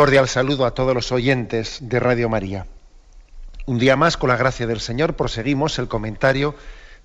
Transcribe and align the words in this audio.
Cordial 0.00 0.28
saludo 0.28 0.64
a 0.64 0.72
todos 0.72 0.94
los 0.94 1.12
oyentes 1.12 1.76
de 1.82 2.00
Radio 2.00 2.30
María. 2.30 2.64
Un 3.66 3.78
día 3.78 3.96
más, 3.96 4.16
con 4.16 4.30
la 4.30 4.36
gracia 4.38 4.66
del 4.66 4.80
Señor, 4.80 5.14
proseguimos 5.14 5.78
el 5.78 5.88
comentario 5.88 6.54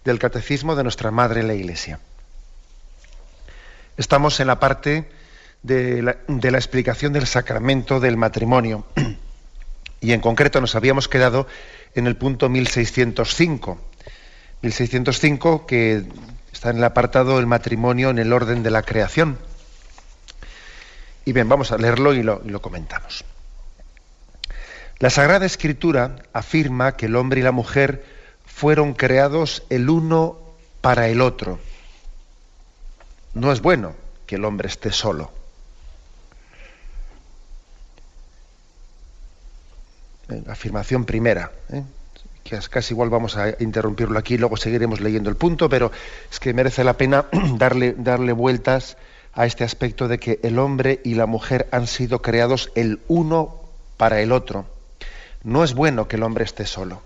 del 0.06 0.18
Catecismo 0.18 0.78
de 0.78 0.84
nuestra 0.84 1.12
Madre 1.12 1.44
la 1.44 1.56
Iglesia. 1.56 2.00
Estamos 3.98 4.40
en 4.40 4.48
la 4.48 4.62
parte 4.62 5.10
de 5.62 6.04
la, 6.04 6.58
explicación 6.58 7.12
del 7.12 7.28
sacramento 7.28 8.00
del 8.00 8.16
matrimonio 8.16 8.86
y 10.00 10.14
en 10.14 10.22
concreto 10.22 10.62
nos 10.62 10.76
habíamos 10.76 11.10
quedado 11.10 11.48
en 11.96 12.08
el 12.08 12.16
punto 12.16 12.48
1605. 12.48 13.78
1605 14.62 15.66
que 15.66 16.06
está 16.54 16.70
en 16.70 16.78
el 16.78 16.84
apartado 16.86 17.36
del 17.36 17.46
matrimonio 17.46 18.10
en 18.10 18.20
el 18.20 18.32
orden 18.32 18.64
de 18.64 18.72
la 18.72 18.84
creación 18.84 19.38
y 21.26 21.34
bien, 21.34 21.50
vamos 21.50 21.72
a 21.72 21.78
leerlo 21.78 22.14
y 22.14 22.22
lo, 22.22 22.62
comentamos. 22.62 23.26
La 25.00 25.10
Sagrada 25.10 25.46
Escritura 25.46 26.18
afirma 26.32 26.96
que 26.96 27.08
el 27.08 27.16
hombre 27.16 27.42
y 27.42 27.44
la 27.44 27.52
mujer 27.52 28.06
fueron 28.46 28.94
creados 28.94 29.64
el 29.70 29.90
uno 29.90 30.38
para 30.82 31.08
el 31.10 31.22
otro. 31.22 31.60
No 33.34 33.52
es 33.52 33.62
bueno 33.62 33.96
que 34.28 34.36
el 34.36 34.46
hombre 34.46 34.70
esté 34.70 34.92
solo. 34.92 35.32
Afirmación 40.48 41.06
primera. 41.06 41.52
¿eh? 41.70 41.84
que 42.44 42.60
casi 42.70 42.94
igual 42.94 43.10
vamos 43.10 43.38
a 43.38 43.56
interrumpirlo 43.60 44.20
aquí, 44.20 44.38
luego 44.38 44.56
seguiremos 44.56 45.02
leyendo 45.02 45.32
el 45.32 45.36
punto, 45.36 45.68
pero 45.68 45.92
es 46.32 46.40
que 46.40 46.54
merece 46.54 46.84
la 46.84 46.94
pena 46.94 47.26
darle, 47.58 47.96
darle 47.98 48.34
vueltas 48.34 48.98
a 49.36 49.46
este 49.46 49.64
aspecto 49.64 50.08
de 50.08 50.18
que 50.18 50.40
el 50.44 50.58
hombre 50.58 51.02
y 51.04 51.16
la 51.16 51.26
mujer 51.26 51.68
han 51.72 51.88
sido 51.88 52.22
creados 52.22 52.72
el 52.74 53.02
uno 53.08 53.62
para 53.98 54.22
el 54.22 54.32
otro. 54.32 54.66
No 55.44 55.64
es 55.64 55.74
bueno 55.74 56.08
que 56.08 56.16
el 56.16 56.24
hombre 56.24 56.46
esté 56.46 56.66
solo. 56.66 57.02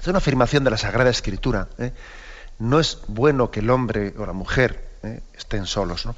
Es 0.00 0.06
una 0.06 0.18
afirmación 0.18 0.64
de 0.64 0.70
la 0.70 0.78
Sagrada 0.78 1.10
Escritura. 1.10 1.68
¿eh? 1.78 1.92
No 2.58 2.78
es 2.78 2.98
bueno 3.08 3.50
que 3.50 3.60
el 3.60 3.70
hombre 3.70 4.14
o 4.16 4.24
la 4.24 4.32
mujer 4.32 4.88
¿eh? 5.02 5.20
estén 5.36 5.66
solos. 5.66 6.08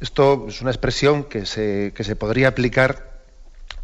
Esto 0.00 0.46
es 0.48 0.60
una 0.60 0.70
expresión 0.70 1.24
que 1.24 1.46
se, 1.46 1.92
que 1.94 2.04
se 2.04 2.16
podría 2.16 2.48
aplicar 2.48 3.08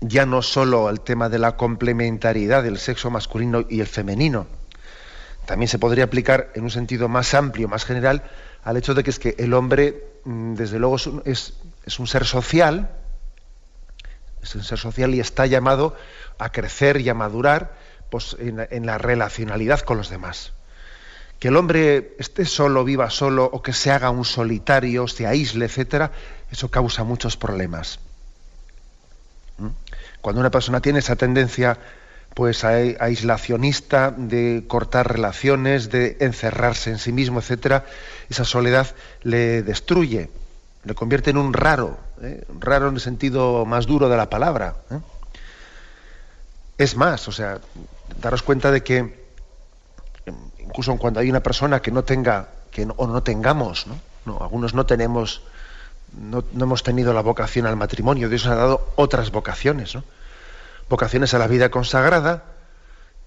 ya 0.01 0.27
no 0.27 0.43
solo 0.43 0.89
al 0.89 1.01
tema 1.01 1.29
de 1.29 1.39
la 1.39 1.57
complementariedad 1.57 2.63
del 2.63 2.79
sexo 2.79 3.11
masculino 3.11 3.65
y 3.69 3.81
el 3.81 3.87
femenino, 3.87 4.47
también 5.47 5.69
se 5.69 5.79
podría 5.79 6.05
aplicar 6.05 6.51
en 6.55 6.65
un 6.65 6.71
sentido 6.71 7.09
más 7.09 7.35
amplio, 7.35 7.69
más 7.69 7.85
general, 7.85 8.23
al 8.65 8.79
hecho 8.79 8.95
de 8.95 9.05
que 9.05 9.11
es 9.11 9.19
que 9.19 9.35
el 9.39 9.53
hombre, 9.55 10.03
mm, 10.25 10.55
desde 10.55 10.79
luego, 10.79 10.97
es 10.97 11.07
un, 11.07 11.23
es, 11.25 11.53
un 11.99 12.07
ser 12.07 12.25
social, 12.25 12.91
es 14.43 14.55
un 14.55 14.65
ser 14.65 14.79
social 14.79 15.15
y 15.15 15.21
está 15.21 15.47
llamado 15.47 15.95
a 16.39 16.51
crecer 16.51 17.01
y 17.01 17.09
a 17.09 17.15
madurar 17.15 17.77
pues, 18.11 18.37
en, 18.39 18.67
en, 18.71 18.87
la 18.87 18.99
relacionalidad 18.99 19.81
con 19.81 19.99
los 19.99 20.09
demás. 20.09 20.53
Que 21.39 21.49
el 21.49 21.57
hombre 21.57 22.17
esté 22.19 22.47
solo, 22.47 22.85
viva 22.85 23.11
solo, 23.11 23.45
o 23.45 23.63
que 23.63 23.75
se 23.75 23.91
haga 23.91 24.09
un 24.11 24.25
solitario, 24.25 25.09
se 25.09 25.27
aísle, 25.27 25.67
etcétera, 25.67 26.13
eso 26.51 26.71
causa 26.71 27.05
muchos 27.05 27.37
problemas. 27.37 28.01
¿Mm? 29.59 29.69
Cuando 30.23 30.41
una 30.41 30.51
persona 30.51 30.81
tiene 30.81 31.01
esa 31.01 31.17
tendencia 31.17 31.79
pues 32.35 32.65
aislacionista, 32.65 34.13
de 34.17 34.65
cortar 34.67 35.11
relaciones, 35.11 35.91
de 35.91 36.17
encerrarse 36.21 36.91
en 36.91 36.99
sí 36.99 37.13
mismo, 37.13 37.39
etcétera, 37.39 37.85
esa 38.29 38.45
soledad 38.45 38.89
le 39.23 39.63
destruye, 39.63 40.31
le 40.85 40.95
convierte 40.95 41.31
en 41.31 41.37
un 41.37 41.53
raro, 41.53 41.97
¿eh? 42.21 42.45
raro 42.59 42.89
en 42.89 42.95
el 42.95 43.01
sentido 43.01 43.65
más 43.65 43.87
duro 43.87 44.09
de 44.09 44.17
la 44.17 44.29
palabra. 44.29 44.75
¿eh? 44.91 44.99
Es 46.77 46.97
más, 46.97 47.29
o 47.29 47.33
sea, 47.33 47.61
daros 48.21 48.43
cuenta 48.43 48.73
de 48.73 48.83
que 48.83 49.25
incluso 50.59 50.97
cuando 50.97 51.21
hay 51.21 51.31
una 51.31 51.43
persona 51.43 51.81
que 51.81 51.93
no 51.93 52.03
tenga, 52.03 52.49
que 52.73 52.85
no, 52.85 52.95
o 52.97 53.07
no 53.07 53.23
tengamos, 53.23 53.87
¿no? 53.87 53.97
no 54.27 54.43
algunos 54.43 54.75
no 54.75 54.87
tenemos, 54.87 55.43
no, 56.19 56.43
no, 56.53 56.65
hemos 56.65 56.83
tenido 56.83 57.15
la 57.15 57.21
vocación 57.21 57.67
al 57.67 57.77
matrimonio, 57.77 58.29
Dios 58.29 58.47
ha 58.47 58.57
dado 58.57 58.89
otras 58.97 59.31
vocaciones, 59.31 59.95
¿no? 59.95 60.03
Vocaciones 60.89 61.35
a 61.35 61.39
la 61.39 61.47
vida 61.47 61.71
consagrada, 61.71 62.45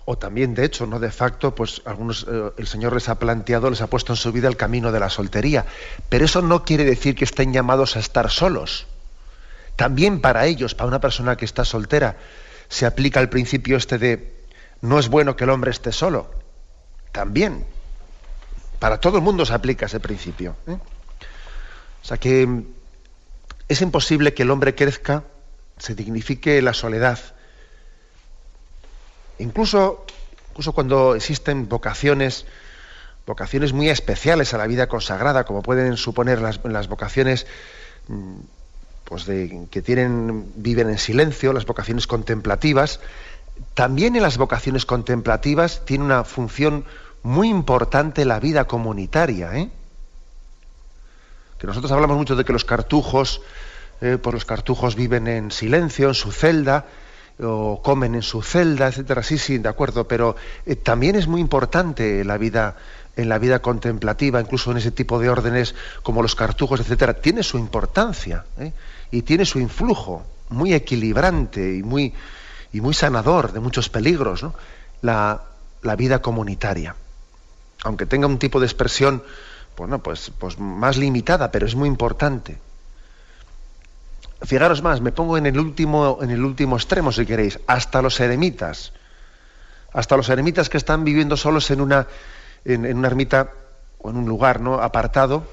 o 0.09 0.17
también, 0.17 0.55
de 0.55 0.63
hecho, 0.63 0.87
no 0.87 0.99
de 0.99 1.11
facto, 1.11 1.53
pues 1.53 1.81
algunos 1.83 2.25
eh, 2.31 2.51
el 2.57 2.65
Señor 2.65 2.93
les 2.93 3.09
ha 3.09 3.19
planteado, 3.19 3.69
les 3.69 3.81
ha 3.81 3.87
puesto 3.87 4.13
en 4.13 4.17
su 4.17 4.31
vida 4.31 4.47
el 4.47 4.55
camino 4.55 4.93
de 4.93 5.01
la 5.01 5.09
soltería. 5.09 5.65
Pero 6.07 6.23
eso 6.23 6.41
no 6.41 6.63
quiere 6.63 6.85
decir 6.85 7.13
que 7.13 7.25
estén 7.25 7.51
llamados 7.51 7.97
a 7.97 7.99
estar 7.99 8.29
solos. 8.29 8.87
También 9.75 10.21
para 10.21 10.45
ellos, 10.45 10.75
para 10.75 10.87
una 10.87 11.01
persona 11.01 11.35
que 11.35 11.43
está 11.43 11.65
soltera, 11.65 12.15
se 12.69 12.85
aplica 12.85 13.19
el 13.19 13.27
principio 13.27 13.75
este 13.75 13.97
de 13.97 14.45
no 14.79 14.97
es 14.97 15.09
bueno 15.09 15.35
que 15.35 15.43
el 15.43 15.49
hombre 15.49 15.71
esté 15.71 15.91
solo. 15.91 16.31
También. 17.11 17.65
Para 18.79 19.01
todo 19.01 19.17
el 19.17 19.23
mundo 19.23 19.45
se 19.45 19.53
aplica 19.53 19.87
ese 19.87 19.99
principio. 19.99 20.55
¿eh? 20.67 20.77
O 22.01 22.05
sea 22.05 22.15
que 22.15 22.63
es 23.67 23.81
imposible 23.81 24.33
que 24.33 24.43
el 24.43 24.51
hombre 24.51 24.73
crezca, 24.73 25.25
se 25.77 25.95
dignifique 25.95 26.61
la 26.61 26.73
soledad, 26.73 27.19
Incluso, 29.39 30.05
incluso 30.49 30.73
cuando 30.73 31.15
existen 31.15 31.69
vocaciones, 31.69 32.45
vocaciones 33.25 33.73
muy 33.73 33.89
especiales 33.89 34.53
a 34.53 34.57
la 34.57 34.67
vida 34.67 34.87
consagrada, 34.87 35.43
como 35.43 35.61
pueden 35.61 35.97
suponer 35.97 36.41
las, 36.41 36.59
las 36.63 36.87
vocaciones 36.87 37.45
mm, 38.07 38.37
pues 39.03 39.23
que 39.23 39.81
tienen, 39.81 40.51
viven 40.55 40.89
en 40.89 40.97
silencio, 40.97 41.53
las 41.53 41.65
vocaciones 41.65 42.07
contemplativas, 42.07 42.99
también 43.73 44.15
en 44.15 44.21
las 44.21 44.37
vocaciones 44.37 44.85
contemplativas 44.85 45.85
tiene 45.85 46.03
una 46.03 46.23
función 46.23 46.85
muy 47.23 47.49
importante 47.49 48.25
la 48.25 48.39
vida 48.39 48.65
comunitaria. 48.65 49.55
¿eh? 49.57 49.69
Que 51.57 51.67
nosotros 51.67 51.91
hablamos 51.91 52.17
mucho 52.17 52.35
de 52.35 52.45
que 52.45 52.53
los 52.53 52.65
cartujos, 52.65 53.41
eh, 54.01 54.17
por 54.21 54.33
los 54.33 54.45
cartujos 54.45 54.95
viven 54.95 55.27
en 55.27 55.51
silencio, 55.51 56.09
en 56.09 56.13
su 56.13 56.31
celda, 56.31 56.85
o 57.39 57.81
comen 57.83 58.15
en 58.15 58.21
su 58.21 58.41
celda, 58.41 58.87
etcétera. 58.87 59.23
Sí, 59.23 59.37
sí, 59.37 59.57
de 59.57 59.69
acuerdo, 59.69 60.07
pero 60.07 60.35
eh, 60.65 60.75
también 60.75 61.15
es 61.15 61.27
muy 61.27 61.41
importante 61.41 62.23
la 62.23 62.37
vida 62.37 62.75
en 63.17 63.29
la 63.29 63.39
vida 63.39 63.59
contemplativa, 63.63 64.39
incluso 64.39 64.71
en 64.71 64.77
ese 64.77 64.91
tipo 64.91 65.19
de 65.19 65.29
órdenes 65.29 65.73
como 66.03 66.21
los 66.21 66.35
cartujos, 66.35 66.79
etcétera, 66.79 67.15
tiene 67.15 67.41
su 67.41 67.57
importancia 67.57 68.45
¿eh? 68.59 68.73
y 69.09 69.23
tiene 69.23 69.43
su 69.43 69.59
influjo 69.59 70.23
muy 70.49 70.73
equilibrante 70.73 71.77
y 71.77 71.81
muy, 71.81 72.13
y 72.71 72.79
muy 72.79 72.93
sanador 72.93 73.53
de 73.53 73.59
muchos 73.59 73.89
peligros, 73.89 74.43
¿no? 74.43 74.53
la, 75.01 75.41
la, 75.81 75.95
vida 75.95 76.21
comunitaria. 76.21 76.95
Aunque 77.83 78.05
tenga 78.05 78.27
un 78.27 78.37
tipo 78.37 78.59
de 78.59 78.67
expresión 78.67 79.23
bueno, 79.75 79.99
pues, 79.99 80.31
pues 80.37 80.59
más 80.59 80.97
limitada, 80.97 81.51
pero 81.51 81.65
es 81.65 81.75
muy 81.75 81.87
importante. 81.87 82.57
Fijaros 84.41 84.83
más, 84.83 85.01
me 85.01 85.11
pongo 85.11 85.37
en 85.37 85.45
el 85.47 85.59
último, 85.59 86.19
en 86.21 86.29
el 86.29 86.43
último 86.43 86.75
extremo, 86.75 87.11
si 87.11 87.25
queréis, 87.25 87.59
hasta 87.67 88.01
los 88.01 88.19
eremitas. 88.19 88.93
Hasta 89.93 90.15
los 90.15 90.29
eremitas 90.29 90.69
que 90.69 90.77
están 90.77 91.03
viviendo 91.03 91.37
solos 91.37 91.71
en 91.71 91.81
una, 91.81 92.07
en, 92.63 92.97
una 92.97 93.07
ermita 93.07 93.51
o 93.97 94.09
en 94.09 94.17
un 94.17 94.25
lugar 94.25 94.61
¿no? 94.61 94.75
apartado. 94.75 95.43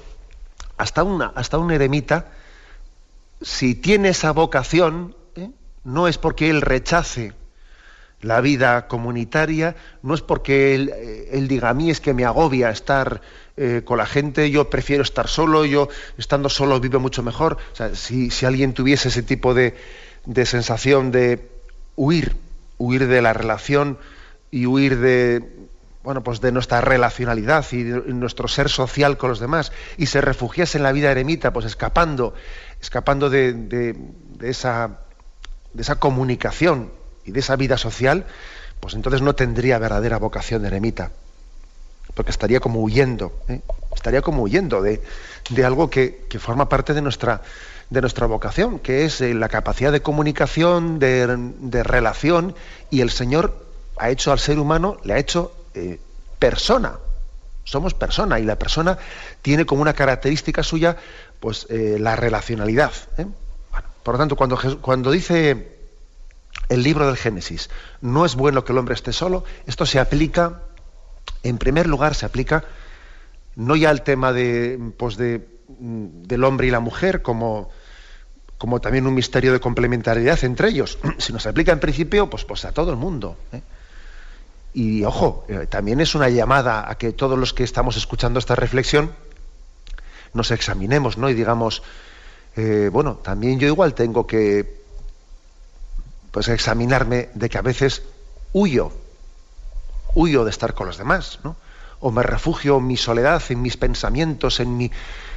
Hasta, 0.77 1.03
una, 1.03 1.31
hasta 1.35 1.57
un 1.57 1.71
eremita, 1.71 2.27
si 3.41 3.75
tiene 3.75 4.09
esa 4.09 4.31
vocación, 4.31 5.15
¿eh? 5.35 5.49
no 5.83 6.07
es 6.07 6.17
porque 6.17 6.49
él 6.49 6.61
rechace 6.61 7.33
la 8.25 8.41
vida 8.41 8.87
comunitaria, 8.87 9.75
no 10.01 10.15
es 10.15 10.21
porque 10.21 10.73
él, 10.73 10.91
eh, 10.95 11.29
él, 11.33 11.47
diga 11.47 11.69
a 11.69 11.73
mí 11.75 11.91
es 11.91 12.01
que 12.01 12.13
me 12.13 12.25
agobia 12.25 12.71
estar 12.71 13.21
eh, 13.55 13.83
con 13.85 13.99
la 13.99 14.07
gente, 14.07 14.49
yo 14.49 14.67
prefiero 14.67 15.03
estar 15.03 15.27
solo, 15.27 15.63
yo 15.63 15.89
estando 16.17 16.49
solo 16.49 16.79
vivo 16.79 16.99
mucho 16.99 17.21
mejor. 17.21 17.57
O 17.71 17.75
sea, 17.75 17.93
si, 17.93 18.31
si, 18.31 18.47
alguien 18.47 18.73
tuviese 18.73 19.09
ese 19.09 19.21
tipo 19.21 19.53
de, 19.53 19.75
de 20.25 20.45
sensación 20.47 21.11
de 21.11 21.47
huir, 21.95 22.35
huir 22.79 23.07
de 23.07 23.21
la 23.21 23.33
relación 23.33 23.99
y 24.49 24.65
huir 24.65 24.97
de 24.97 25.67
bueno, 26.03 26.23
pues 26.23 26.39
de 26.39 26.51
nuestra 26.51 26.81
relacionalidad 26.81 27.65
y 27.71 27.81
de 27.83 28.13
nuestro 28.13 28.47
ser 28.47 28.69
social 28.69 29.17
con 29.17 29.29
los 29.29 29.39
demás 29.39 29.71
y 29.97 30.05
se 30.05 30.21
refugiase 30.21 30.77
en 30.77 30.83
la 30.83 30.91
vida 30.91 31.11
eremita, 31.11 31.51
pues 31.51 31.65
escapando, 31.65 32.35
escapando 32.79 33.31
de, 33.31 33.53
de, 33.53 33.95
de 34.37 34.49
esa 34.49 34.99
comunicación 35.97 36.91
y 37.25 37.31
de 37.31 37.39
esa 37.39 37.55
vida 37.55 37.77
social, 37.77 38.25
pues 38.79 38.93
entonces 38.93 39.21
no 39.21 39.33
tendría 39.33 39.79
verdadera 39.79 40.17
vocación 40.17 40.61
de 40.61 40.67
eremita, 40.67 41.11
porque 42.13 42.31
estaría 42.31 42.59
como 42.59 42.81
huyendo, 42.81 43.33
¿eh? 43.47 43.61
estaría 43.95 44.21
como 44.21 44.43
huyendo 44.43 44.81
de, 44.81 45.01
de 45.49 45.65
algo 45.65 45.89
que, 45.89 46.25
que, 46.29 46.39
forma 46.39 46.69
parte 46.69 46.93
de 46.93 47.01
nuestra, 47.01 47.41
de 47.89 48.01
nuestra 48.01 48.27
vocación, 48.27 48.79
que 48.79 49.05
es 49.05 49.21
eh, 49.21 49.33
la 49.33 49.49
capacidad 49.49 49.91
de 49.91 50.01
comunicación, 50.01 50.99
de, 50.99 51.35
de 51.59 51.83
relación, 51.83 52.55
y 52.89 53.01
el 53.01 53.09
Señor 53.09 53.65
ha 53.97 54.09
hecho 54.09 54.31
al 54.31 54.39
ser 54.39 54.59
humano, 54.59 54.97
le 55.03 55.13
ha 55.13 55.17
hecho 55.17 55.51
eh, 55.73 55.99
persona. 56.37 56.99
Somos 57.63 57.95
persona 57.95 58.39
y 58.39 58.43
la 58.43 58.59
persona 58.59 58.99
tiene 59.41 59.65
como 59.65 59.81
una 59.81 59.93
característica 59.93 60.61
suya 60.61 60.97
pues 61.39 61.65
la 61.69 62.15
relacionalidad. 62.15 62.91
por 64.03 64.13
lo 64.13 64.19
tanto, 64.19 64.35
cuando, 64.35 64.59
cuando 64.81 65.09
dice 65.09 65.74
el 66.69 66.83
libro 66.83 67.07
del 67.07 67.17
Génesis, 67.17 67.69
no 68.01 68.25
es 68.25 68.35
bueno 68.35 68.63
que 68.65 68.71
el 68.71 68.77
hombre 68.77 68.95
esté 68.95 69.13
solo, 69.13 69.43
esto 69.65 69.85
se 69.85 69.99
aplica, 69.99 70.61
en 71.43 71.57
primer 71.57 71.87
lugar, 71.87 72.15
se 72.15 72.25
aplica 72.25 72.63
no 73.55 73.75
ya 73.75 73.89
al 73.89 74.03
tema 74.03 74.33
de, 74.33 74.79
pues 74.97 75.17
de, 75.17 75.47
del 75.67 76.43
hombre 76.43 76.67
y 76.67 76.71
la 76.71 76.79
mujer 76.79 77.21
como, 77.21 77.69
como 78.57 78.81
también 78.81 79.07
un 79.07 79.13
misterio 79.13 79.53
de 79.53 79.59
complementariedad 79.59 80.43
entre 80.43 80.69
ellos, 80.69 80.97
sino 81.17 81.39
se 81.39 81.49
aplica 81.49 81.71
en 81.71 81.79
principio 81.79 82.29
pues, 82.29 82.45
pues 82.45 82.65
a 82.65 82.71
todo 82.71 82.91
el 82.91 82.97
mundo. 82.97 83.37
Y 84.73 85.05
ojo, 85.05 85.45
eh, 85.47 85.67
también 85.69 86.01
es 86.01 86.15
una 86.15 86.27
llamada 86.29 86.89
a 86.89 86.97
que 86.97 87.13
todos 87.13 87.39
los 87.39 87.53
que 87.53 87.63
estamos 87.63 87.95
escuchando 87.95 88.39
esta 88.39 88.55
reflexión 88.55 89.11
nos 90.33 90.51
examinemos, 90.51 91.17
¿no? 91.17 91.29
Y 91.29 91.33
digamos, 91.33 91.81
eh, 92.57 92.89
bueno, 92.91 93.15
también 93.15 93.57
yo 93.57 93.67
igual 93.67 93.93
tengo 93.93 94.27
que 94.27 94.83
pues 96.35 96.49
examinarme 96.49 97.29
de 97.33 97.47
que 97.47 97.57
a 97.57 97.61
veces 97.61 98.01
huyo, 98.51 98.91
huyo 100.15 100.43
de 100.43 100.49
estar 100.49 100.73
con 100.73 100.85
los 100.85 100.97
demás, 100.97 101.39
¿no? 101.45 101.55
O 102.01 102.11
me 102.11 102.23
refugio 102.23 102.75
en 102.75 102.87
mi 102.87 102.97
soledad, 102.97 103.41
en 103.47 103.61
mis 103.61 103.77
pensamientos, 103.77 104.59
en 104.59 104.75
mi 104.75 104.91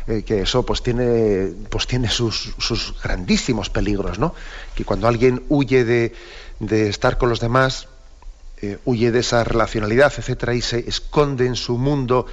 eh, 0.09 0.25
que 0.25 0.41
eso 0.41 0.67
pues 0.67 0.83
tiene 0.83 1.53
pues 1.71 1.87
tiene 1.87 2.09
sus, 2.09 2.53
sus, 2.59 3.00
grandísimos 3.00 3.71
peligros, 3.71 4.19
¿no? 4.19 4.35
Que 4.75 4.85
cuando 4.85 5.06
alguien 5.06 5.45
huye 5.49 5.85
de, 5.85 6.17
de 6.59 6.89
estar 6.89 7.17
con 7.17 7.29
los 7.29 7.39
demás, 7.39 7.87
eh, 8.61 8.79
huye 8.85 9.12
de 9.12 9.21
esa 9.21 9.45
relacionalidad, 9.45 10.12
etcétera, 10.17 10.55
y 10.55 10.62
se 10.62 10.81
esconde 10.81 11.47
en 11.47 11.55
su 11.55 11.79
mundo, 11.79 12.27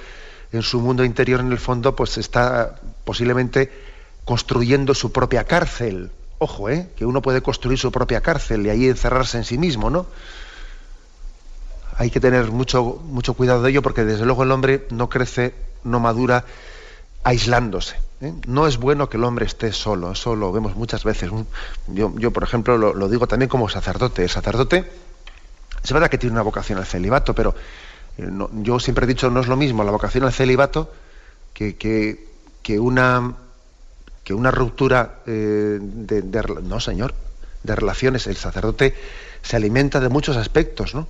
en 0.50 0.62
su 0.62 0.80
mundo 0.80 1.04
interior, 1.04 1.38
en 1.38 1.52
el 1.52 1.60
fondo, 1.60 1.94
pues 1.94 2.18
está 2.18 2.80
posiblemente 3.04 3.70
construyendo 4.24 4.92
su 4.92 5.12
propia 5.12 5.44
cárcel. 5.44 6.10
Ojo, 6.38 6.68
¿eh? 6.68 6.90
que 6.96 7.06
uno 7.06 7.22
puede 7.22 7.40
construir 7.40 7.78
su 7.78 7.90
propia 7.90 8.20
cárcel 8.20 8.66
y 8.66 8.70
ahí 8.70 8.88
encerrarse 8.88 9.38
en 9.38 9.44
sí 9.44 9.56
mismo, 9.56 9.88
¿no? 9.88 10.06
Hay 11.96 12.10
que 12.10 12.20
tener 12.20 12.50
mucho, 12.50 13.00
mucho 13.04 13.32
cuidado 13.34 13.62
de 13.62 13.70
ello 13.70 13.80
porque 13.80 14.04
desde 14.04 14.26
luego 14.26 14.42
el 14.42 14.52
hombre 14.52 14.86
no 14.90 15.08
crece, 15.08 15.54
no 15.82 15.98
madura 15.98 16.44
aislándose. 17.24 17.96
¿eh? 18.20 18.34
No 18.46 18.66
es 18.66 18.76
bueno 18.76 19.08
que 19.08 19.16
el 19.16 19.24
hombre 19.24 19.46
esté 19.46 19.72
solo, 19.72 20.12
eso 20.12 20.36
lo 20.36 20.52
vemos 20.52 20.76
muchas 20.76 21.04
veces. 21.04 21.30
Yo, 21.88 22.12
yo 22.16 22.30
por 22.30 22.42
ejemplo, 22.42 22.76
lo, 22.76 23.08
digo 23.08 23.26
también 23.26 23.48
como 23.48 23.68
sacerdote. 23.70 24.24
El 24.24 24.30
sacerdote 24.30 24.84
es 25.82 25.92
verdad 25.92 26.10
que 26.10 26.18
tiene 26.18 26.34
una 26.34 26.42
vocación 26.42 26.78
al 26.78 26.86
celibato, 26.86 27.34
pero 27.34 27.54
eh, 28.18 28.28
yo 28.62 28.78
siempre 28.78 29.04
he 29.04 29.08
dicho 29.08 29.30
no 29.30 29.40
es 29.40 29.46
lo 29.46 29.56
mismo 29.56 29.84
la 29.84 29.90
vocación 29.90 30.24
al 30.24 30.32
celibato 30.32 30.92
que, 31.54 31.76
que, 31.76 32.78
una 32.78 33.34
que 34.26 34.34
una 34.34 34.50
ruptura 34.50 35.20
eh, 35.26 35.78
de, 35.80 36.42
no 36.64 36.80
señor 36.80 37.14
de 37.62 37.76
relaciones 37.76 38.26
el 38.26 38.36
sacerdote 38.36 38.96
se 39.42 39.54
alimenta 39.54 40.00
de 40.00 40.08
muchos 40.08 40.36
aspectos 40.36 40.96
no 40.96 41.06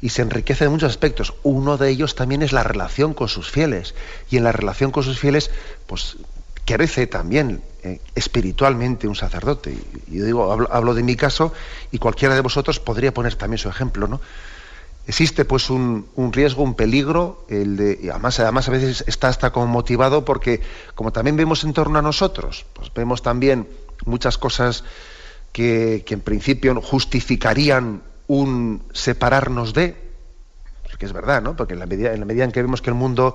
y 0.00 0.08
se 0.08 0.22
enriquece 0.22 0.64
de 0.64 0.70
muchos 0.70 0.88
aspectos 0.88 1.34
uno 1.42 1.76
de 1.76 1.90
ellos 1.90 2.14
también 2.14 2.40
es 2.40 2.52
la 2.52 2.62
relación 2.62 3.12
con 3.12 3.28
sus 3.28 3.50
fieles 3.50 3.94
y 4.30 4.38
en 4.38 4.44
la 4.44 4.52
relación 4.52 4.92
con 4.92 5.02
sus 5.02 5.20
fieles 5.20 5.50
pues 5.86 6.16
crece 6.64 7.06
también 7.06 7.62
eh, 7.82 8.00
espiritualmente 8.14 9.06
un 9.06 9.14
sacerdote. 9.14 9.76
Yo 10.08 10.24
digo, 10.24 10.50
hablo, 10.70 10.94
de 10.94 11.02
mi 11.02 11.16
caso 11.16 11.52
y 11.92 11.98
cualquiera 11.98 12.34
de 12.34 12.40
vosotros 12.40 12.80
podría 12.80 13.12
poner 13.12 13.34
también 13.34 13.58
su 13.58 13.68
ejemplo, 13.68 14.08
¿no? 14.08 14.22
Existe 15.06 15.44
pues 15.44 15.68
un, 15.68 16.06
riesgo, 16.32 16.62
un 16.62 16.74
peligro, 16.74 17.44
el 17.50 17.76
de, 17.76 17.98
y 18.02 18.08
además, 18.08 18.40
además 18.40 18.68
a 18.68 18.70
veces 18.70 19.04
está 19.06 19.28
hasta 19.28 19.52
como 19.52 19.66
motivado 19.66 20.24
porque 20.24 20.62
como 20.94 21.12
también 21.12 21.36
vemos 21.36 21.62
en 21.64 21.74
torno 21.74 21.98
a 21.98 22.02
nosotros, 22.02 22.64
pues 22.72 22.90
vemos 22.94 23.20
también 23.20 23.68
muchas 24.06 24.38
cosas 24.38 24.82
que, 25.52 26.04
que 26.06 26.14
en 26.14 26.20
principio 26.20 26.80
justificarían 26.80 28.02
un 28.28 28.82
separarnos 28.92 29.74
de, 29.74 29.94
porque 30.88 31.06
es 31.06 31.12
verdad, 31.12 31.42
¿no? 31.42 31.56
Porque 31.56 31.74
en 31.74 31.80
la 31.80 31.86
medida 31.86 32.12
en, 32.14 32.20
la 32.20 32.26
medida 32.26 32.44
en 32.44 32.52
que 32.52 32.62
vemos 32.62 32.80
que 32.80 32.90
el 32.90 32.94
mundo 32.96 33.34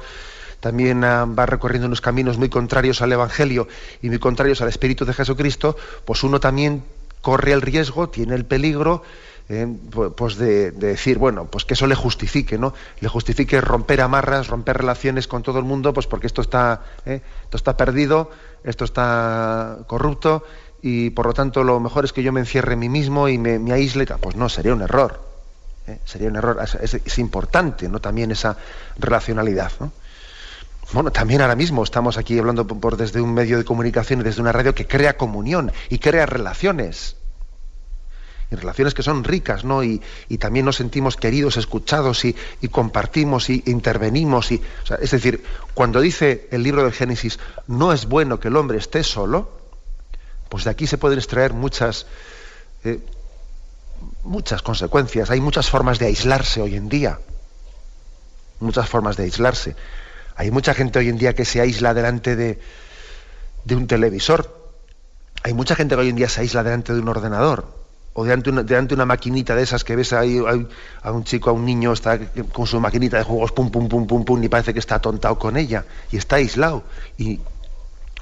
también 0.60 1.04
ah, 1.04 1.26
va 1.26 1.46
recorriendo 1.46 1.88
unos 1.88 2.02
caminos 2.02 2.38
muy 2.38 2.50
contrarios 2.50 3.02
al 3.02 3.12
Evangelio 3.12 3.68
y 4.02 4.10
muy 4.10 4.20
contrarios 4.20 4.62
al 4.62 4.70
Espíritu 4.70 5.06
de 5.06 5.14
Jesucristo, 5.14 5.78
pues 6.06 6.24
uno 6.24 6.40
también 6.40 6.84
corre 7.22 7.52
el 7.52 7.62
riesgo, 7.62 8.10
tiene 8.10 8.36
el 8.36 8.46
peligro 8.46 9.04
eh, 9.50 9.68
pues 10.16 10.38
de, 10.38 10.72
decir, 10.72 11.18
bueno, 11.18 11.46
pues 11.46 11.66
que 11.66 11.74
eso 11.74 11.88
le 11.88 11.96
justifique, 11.96 12.60
¿no? 12.60 12.74
Le 13.00 13.10
justifique 13.10 13.60
romper 13.60 14.02
amarras, 14.02 14.48
romper 14.48 14.78
relaciones 14.78 15.28
con 15.28 15.42
todo 15.42 15.58
el 15.58 15.66
mundo, 15.66 15.92
pues 15.92 16.06
porque 16.06 16.28
esto 16.28 16.42
está, 16.42 16.84
eh, 17.06 17.22
esto 17.44 17.58
está 17.58 17.76
perdido, 17.76 18.30
esto 18.64 18.86
está 18.86 19.80
corrupto, 19.88 20.44
y 20.84 21.10
por 21.10 21.26
lo 21.26 21.34
tanto 21.34 21.64
lo 21.64 21.80
mejor 21.80 22.06
es 22.06 22.14
que 22.14 22.22
yo 22.22 22.32
me 22.32 22.40
encierre 22.42 22.74
en 22.74 22.80
mí 22.80 22.90
mismo 22.90 23.28
y 23.28 23.40
me, 23.40 23.74
aísle. 23.74 24.06
Pues 24.06 24.36
no, 24.36 24.50
sería 24.50 24.74
un 24.74 24.84
error. 24.84 25.20
¿eh? 25.88 25.98
Sería 26.06 26.30
un 26.30 26.36
error. 26.36 26.60
Es, 26.64 26.94
es, 26.94 27.18
importante, 27.18 27.90
¿no? 27.90 28.00
También 28.00 28.32
esa 28.32 28.56
relacionalidad. 28.98 29.72
¿no? 29.80 29.92
Bueno, 30.94 31.12
también 31.12 31.42
ahora 31.42 31.56
mismo 31.56 31.84
estamos 31.84 32.18
aquí 32.18 32.38
hablando 32.40 32.66
por, 32.66 32.98
desde 32.98 33.20
un 33.20 33.34
medio 33.34 33.58
de 33.58 33.66
comunicación 33.66 34.22
y 34.22 34.24
desde 34.24 34.42
una 34.42 34.52
radio 34.52 34.74
que 34.74 34.88
crea 34.88 35.18
comunión 35.18 35.72
y 35.90 36.00
crea 36.00 36.26
relaciones. 36.26 37.16
Y 38.52 38.56
relaciones 38.56 38.96
que 38.96 39.04
son 39.04 39.24
ricas, 39.24 39.64
¿no? 39.64 39.84
Y, 39.84 40.02
también 40.40 40.66
nos 40.66 40.78
sentimos 40.78 41.18
queridos, 41.18 41.58
escuchados 41.58 42.26
y, 42.26 42.36
compartimos 42.72 43.50
y 43.50 43.64
intervenimos. 43.68 44.52
Y, 44.52 44.62
es 45.00 45.12
decir, 45.12 45.44
cuando 45.76 46.02
dice 46.02 46.48
el 46.52 46.64
libro 46.64 46.84
del 46.84 46.94
Génesis, 46.94 47.40
no 47.68 47.94
es 47.94 48.08
bueno 48.08 48.40
que 48.40 48.48
el 48.48 48.56
hombre 48.56 48.80
esté 48.80 49.04
solo, 49.04 49.52
pues 50.50 50.64
de 50.64 50.72
aquí 50.72 50.88
se 50.88 50.98
pueden 50.98 51.20
extraer 51.20 51.54
muchas, 51.54 52.08
eh, 52.84 53.00
muchas 54.24 54.64
consecuencias. 54.64 55.30
Hay 55.30 55.42
muchas 55.42 55.70
formas 55.70 56.00
de 56.00 56.08
aislarse 56.08 56.60
hoy 56.60 56.76
en 56.76 56.90
día. 56.90 57.20
Muchas 58.60 58.90
formas 58.90 59.16
de 59.16 59.24
aislarse. 59.24 59.76
Hay 60.36 60.50
mucha 60.50 60.74
gente 60.74 60.98
hoy 60.98 61.10
en 61.10 61.20
día 61.20 61.36
que 61.36 61.46
se 61.46 61.62
aísla 61.62 61.94
delante 61.94 62.36
de, 62.36 62.60
un 63.70 63.86
televisor. 63.86 64.74
Hay 65.44 65.54
mucha 65.54 65.76
gente 65.76 65.94
que 65.94 66.02
hoy 66.02 66.10
en 66.10 66.16
día 66.16 66.30
se 66.30 66.42
aísla 66.42 66.64
delante 66.64 66.94
de 66.94 67.00
un 67.00 67.08
ordenador 67.10 67.79
o 68.14 68.24
delante, 68.24 68.52
de 68.88 68.94
una 68.96 69.06
maquinita 69.06 69.56
de 69.56 69.64
esas 69.64 69.84
que 69.84 69.96
ves 69.96 70.14
ahí 70.14 70.40
a 71.02 71.12
un 71.12 71.24
chico, 71.24 71.50
a 71.50 71.54
un 71.54 71.66
niño, 71.66 71.94
está 71.94 72.20
con 72.52 72.66
su 72.68 72.80
maquinita 72.80 73.18
de 73.18 73.24
juegos, 73.24 73.52
pum, 73.52 73.70
pum, 73.70 73.88
pum, 73.88 74.08
pum, 74.08 74.26
pum, 74.26 74.44
y 74.44 74.50
parece 74.50 74.74
que 74.74 74.80
está 74.80 74.96
atontado 74.96 75.38
con 75.38 75.58
ella 75.58 75.86
y 76.12 76.18
está 76.18 76.38
aislado. 76.38 76.84
Y, 77.18 77.40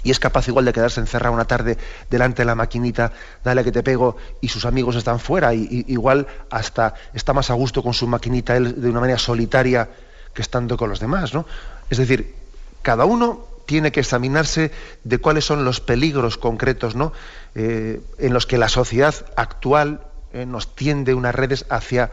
es 0.03 0.19
capaz 0.19 0.47
igual 0.47 0.63
de 0.63 0.71
quedarse 0.71 1.01
encerrado 1.01 1.33
una 1.33 1.43
tarde 1.43 1.77
delante 2.09 2.43
de 2.43 2.45
la 2.45 2.55
maquinita, 2.55 3.11
dale 3.43 3.61
que 3.63 3.73
te 3.73 3.83
pego, 3.83 4.15
y 4.39 4.47
sus 4.47 4.63
amigos 4.63 4.95
están 4.95 5.19
fuera, 5.19 5.53
y, 5.53 5.83
igual 5.87 6.27
hasta 6.49 6.93
está 7.13 7.33
más 7.33 7.49
a 7.49 7.55
gusto 7.55 7.83
con 7.83 7.93
su 7.93 8.07
maquinita 8.07 8.55
él 8.55 8.79
de 8.79 8.89
una 8.89 9.01
manera 9.01 9.19
solitaria 9.19 9.89
que 10.33 10.41
estando 10.41 10.77
con 10.77 10.89
los 10.89 11.01
demás, 11.01 11.33
¿no? 11.33 11.45
Es 11.89 11.97
decir, 11.97 12.35
cada 12.83 13.03
uno 13.03 13.46
tiene 13.67 13.91
que 13.91 13.99
examinarse 13.99 14.71
de 15.03 15.17
cuáles 15.19 15.45
son 15.45 15.63
los 15.63 15.79
peligros 15.81 16.37
concretos 16.37 16.95
¿no? 16.95 17.13
Eh, 17.53 18.01
en 18.17 18.33
los 18.33 18.47
que 18.47 18.57
la 18.57 18.69
sociedad 18.69 19.13
actual 19.35 20.01
eh, 20.33 20.47
nos 20.47 20.73
tiende 20.73 21.13
unas 21.13 21.35
redes 21.35 21.65
hacia, 21.69 22.11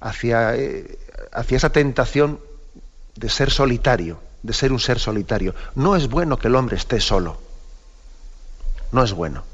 hacia, 0.00 0.56
eh, 0.56 0.98
hacia 1.32 1.56
esa 1.56 1.70
tentación 1.70 2.40
de 3.16 3.28
ser 3.28 3.50
solitario, 3.50 4.20
de 4.42 4.54
ser 4.54 4.72
un 4.72 4.78
ser 4.78 4.98
solitario. 4.98 5.54
No 5.74 5.96
es 5.96 6.08
bueno 6.08 6.38
que 6.38 6.48
el 6.48 6.54
hombre 6.54 6.76
esté 6.76 7.00
solo. 7.00 7.36
No 8.92 9.02
es 9.02 9.12
bueno. 9.12 9.44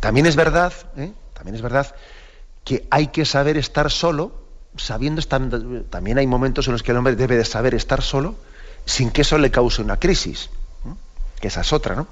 También 0.00 0.26
es 0.26 0.36
verdad, 0.36 0.72
también 1.34 1.56
es 1.56 1.62
verdad 1.62 1.94
que 2.64 2.86
hay 2.90 3.08
que 3.08 3.24
saber 3.24 3.56
estar 3.56 3.90
solo, 3.90 4.32
sabiendo 4.76 5.22
también 5.90 6.18
hay 6.18 6.26
momentos 6.26 6.66
en 6.68 6.72
los 6.74 6.82
que 6.82 6.92
el 6.92 6.98
hombre 6.98 7.16
debe 7.16 7.36
de 7.36 7.44
saber 7.44 7.74
estar 7.74 8.00
solo, 8.00 8.36
sin 8.84 9.10
que 9.10 9.22
eso 9.22 9.38
le 9.38 9.50
cause 9.50 9.82
una 9.82 9.98
crisis, 9.98 10.50
que 11.40 11.48
esa 11.48 11.60
es 11.60 11.72
otra, 11.72 11.94
¿no? 11.94 12.06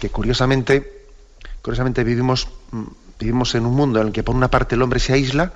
Que 0.00 0.10
curiosamente, 0.10 1.06
curiosamente 1.62 2.04
vivimos 2.04 2.48
mm, 2.70 2.84
Vivimos 3.20 3.54
en 3.54 3.66
un 3.66 3.74
mundo 3.74 4.00
en 4.00 4.08
el 4.08 4.12
que 4.12 4.22
por 4.22 4.34
una 4.34 4.50
parte 4.50 4.74
el 4.74 4.82
hombre 4.82 4.98
se 4.98 5.12
aísla, 5.12 5.52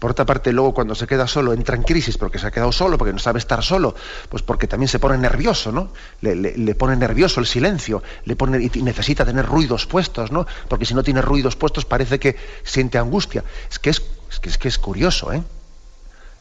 por 0.00 0.10
otra 0.10 0.26
parte, 0.26 0.50
luego 0.52 0.74
cuando 0.74 0.94
se 0.94 1.06
queda 1.06 1.26
solo 1.28 1.52
entra 1.52 1.76
en 1.76 1.82
crisis 1.82 2.18
porque 2.18 2.38
se 2.38 2.46
ha 2.46 2.50
quedado 2.50 2.72
solo, 2.72 2.98
porque 2.98 3.12
no 3.12 3.18
sabe 3.18 3.38
estar 3.38 3.62
solo, 3.62 3.94
pues 4.28 4.42
porque 4.42 4.66
también 4.66 4.88
se 4.88 4.98
pone 4.98 5.16
nervioso, 5.18 5.70
¿no? 5.70 5.92
Le, 6.22 6.74
pone 6.74 6.96
nervioso 6.96 7.38
el 7.38 7.46
silencio, 7.46 8.02
le 8.24 8.34
pone 8.34 8.70
y 8.72 8.82
necesita 8.82 9.24
tener 9.24 9.46
ruidos 9.46 9.86
puestos, 9.86 10.32
¿no? 10.32 10.46
Porque 10.68 10.86
si 10.86 10.94
no 10.94 11.02
tiene 11.02 11.22
ruidos 11.22 11.54
puestos 11.54 11.84
parece 11.84 12.18
que 12.18 12.36
siente 12.64 12.98
angustia. 12.98 13.44
Es 13.70 13.78
que 13.78 13.90
es, 13.90 14.00
que, 14.40 14.48
es, 14.48 14.58
que 14.58 14.68
es 14.68 14.78
curioso, 14.78 15.32
¿eh? 15.32 15.42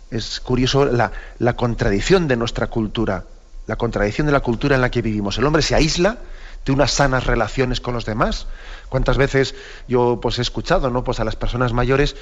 Es 0.10 0.40
curioso 0.40 0.86
la, 0.86 1.12
la 1.38 1.56
contradicción 1.56 2.28
de 2.28 2.38
nuestra 2.38 2.68
cultura, 2.68 3.26
la 3.70 3.76
contradicción 3.76 4.26
de 4.26 4.34
la 4.34 4.40
cultura 4.40 4.74
en 4.74 4.82
la 4.82 4.90
que 4.90 5.04
vivimos. 5.04 5.38
El 5.38 5.46
hombre 5.46 5.62
se 5.62 5.76
aísla 5.76 6.18
de 6.66 6.72
unas 6.72 6.90
sanas 6.90 7.28
relaciones 7.28 7.80
con 7.80 7.94
los 7.94 8.04
demás. 8.04 8.48
¿Cuántas 8.90 9.16
veces 9.16 9.54
yo 9.88 10.18
pues 10.20 10.40
he 10.40 10.42
escuchado, 10.42 10.90
¿no? 10.90 11.04
Pues 11.04 11.20
a 11.20 11.24
las 11.24 11.36
personas 11.36 11.72
mayores 11.72 12.16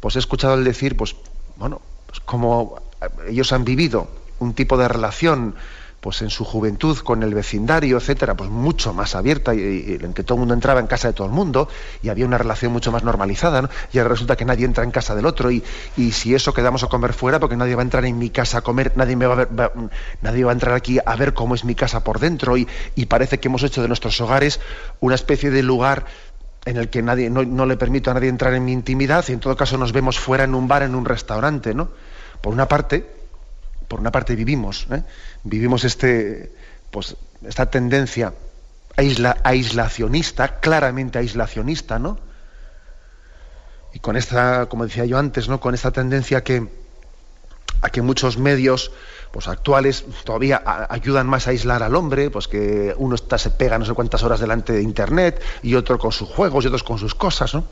pues 0.00 0.16
he 0.16 0.18
escuchado 0.18 0.54
el 0.54 0.64
decir, 0.64 0.96
pues, 0.96 1.14
bueno, 1.54 1.80
pues 2.08 2.18
como 2.18 2.82
ellos 3.28 3.52
han 3.52 3.64
vivido 3.64 4.08
un 4.40 4.52
tipo 4.52 4.76
de 4.78 4.88
relación 4.88 5.54
pues 6.00 6.22
en 6.22 6.30
su 6.30 6.44
juventud 6.44 6.98
con 6.98 7.22
el 7.22 7.34
vecindario, 7.34 7.98
etcétera, 7.98 8.34
pues 8.34 8.50
mucho 8.50 8.94
más 8.94 9.14
abierta 9.14 9.54
y, 9.54 9.98
en 10.00 10.12
que 10.12 10.22
todo 10.22 10.36
el 10.36 10.40
mundo 10.40 10.54
entraba 10.54 10.80
en 10.80 10.86
casa 10.86 11.08
de 11.08 11.14
todo 11.14 11.26
el 11.26 11.32
mundo 11.32 11.68
y 12.02 12.08
había 12.08 12.26
una 12.26 12.38
relación 12.38 12.72
mucho 12.72 12.90
más 12.90 13.04
normalizada, 13.04 13.62
¿no? 13.62 13.68
Y 13.92 13.98
ahora 13.98 14.10
resulta 14.10 14.36
que 14.36 14.44
nadie 14.44 14.64
entra 14.64 14.84
en 14.84 14.90
casa 14.90 15.14
del 15.14 15.26
otro 15.26 15.50
y, 15.50 15.62
y, 15.96 16.12
si 16.12 16.34
eso 16.34 16.54
quedamos 16.54 16.82
a 16.82 16.88
comer 16.88 17.12
fuera 17.12 17.38
porque 17.38 17.56
nadie 17.56 17.74
va 17.74 17.82
a 17.82 17.84
entrar 17.84 18.04
en 18.04 18.18
mi 18.18 18.30
casa 18.30 18.58
a 18.58 18.60
comer, 18.62 18.92
nadie 18.96 19.16
me 19.16 19.26
va 19.26 19.34
a 19.34 19.36
ver, 19.44 19.72
nadie 20.22 20.44
va 20.44 20.52
a 20.52 20.54
entrar 20.54 20.74
aquí 20.74 20.98
a 21.04 21.16
ver 21.16 21.34
cómo 21.34 21.54
es 21.54 21.64
mi 21.64 21.74
casa 21.74 22.02
por 22.02 22.18
dentro 22.18 22.56
y, 22.56 22.66
y 22.94 23.06
parece 23.06 23.38
que 23.38 23.48
hemos 23.48 23.62
hecho 23.62 23.82
de 23.82 23.88
nuestros 23.88 24.20
hogares 24.20 24.60
una 25.00 25.14
especie 25.14 25.50
de 25.50 25.62
lugar 25.62 26.06
en 26.64 26.76
el 26.76 26.90
que 26.90 27.02
nadie, 27.02 27.30
no, 27.30 27.66
le 27.66 27.76
permito 27.76 28.10
a 28.10 28.14
nadie 28.14 28.28
entrar 28.28 28.54
en 28.54 28.64
mi 28.64 28.72
intimidad 28.72 29.24
y 29.28 29.32
en 29.32 29.40
todo 29.40 29.56
caso 29.56 29.78
nos 29.78 29.92
vemos 29.92 30.18
fuera 30.18 30.44
en 30.44 30.54
un 30.54 30.68
bar, 30.68 30.82
en 30.82 30.94
un 30.94 31.04
restaurante, 31.04 31.74
¿no? 31.74 31.88
Por 32.40 32.52
una 32.52 32.68
parte, 32.68 33.19
por 33.90 33.98
una 33.98 34.12
parte 34.12 34.36
vivimos, 34.36 34.86
¿eh? 34.92 35.02
vivimos 35.42 35.82
este, 35.82 36.52
pues, 36.92 37.16
esta 37.44 37.68
tendencia 37.70 38.32
aislacionista, 39.42 40.60
claramente 40.60 41.18
aislacionista, 41.18 41.98
¿no? 41.98 42.16
Y 43.92 43.98
con 43.98 44.16
esta, 44.16 44.66
como 44.66 44.84
decía 44.84 45.06
yo 45.06 45.18
antes, 45.18 45.48
¿no? 45.48 45.58
Con 45.58 45.74
esta 45.74 45.90
tendencia 45.90 46.44
que, 46.44 46.68
a 47.82 47.90
que 47.90 48.00
muchos 48.00 48.38
medios 48.38 48.92
pues 49.32 49.48
actuales 49.48 50.04
todavía 50.22 50.62
ayudan 50.88 51.26
más 51.26 51.48
a 51.48 51.50
aislar 51.50 51.82
al 51.82 51.96
hombre, 51.96 52.30
pues 52.30 52.46
que 52.46 52.94
uno 52.96 53.16
está, 53.16 53.38
se 53.38 53.50
pega 53.50 53.76
no 53.76 53.84
sé 53.86 53.94
cuántas 53.94 54.22
horas 54.22 54.38
delante 54.38 54.72
de 54.72 54.82
internet 54.82 55.42
y 55.64 55.74
otro 55.74 55.98
con 55.98 56.12
sus 56.12 56.28
juegos 56.28 56.62
y 56.62 56.68
otros 56.68 56.84
con 56.84 56.98
sus 56.98 57.16
cosas, 57.16 57.54
¿no? 57.54 57.64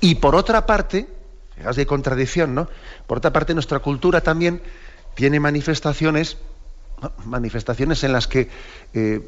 Y 0.00 0.14
por 0.16 0.36
otra 0.36 0.66
parte, 0.66 1.08
fijaos 1.56 1.74
de 1.74 1.84
contradicción, 1.84 2.54
¿no? 2.54 2.68
Por 3.08 3.18
otra 3.18 3.32
parte, 3.32 3.54
nuestra 3.54 3.80
cultura 3.80 4.20
también 4.20 4.62
tiene 5.14 5.40
manifestaciones, 5.40 6.36
manifestaciones 7.24 8.04
en 8.04 8.12
las 8.12 8.26
que 8.26 8.48
eh, 8.92 9.20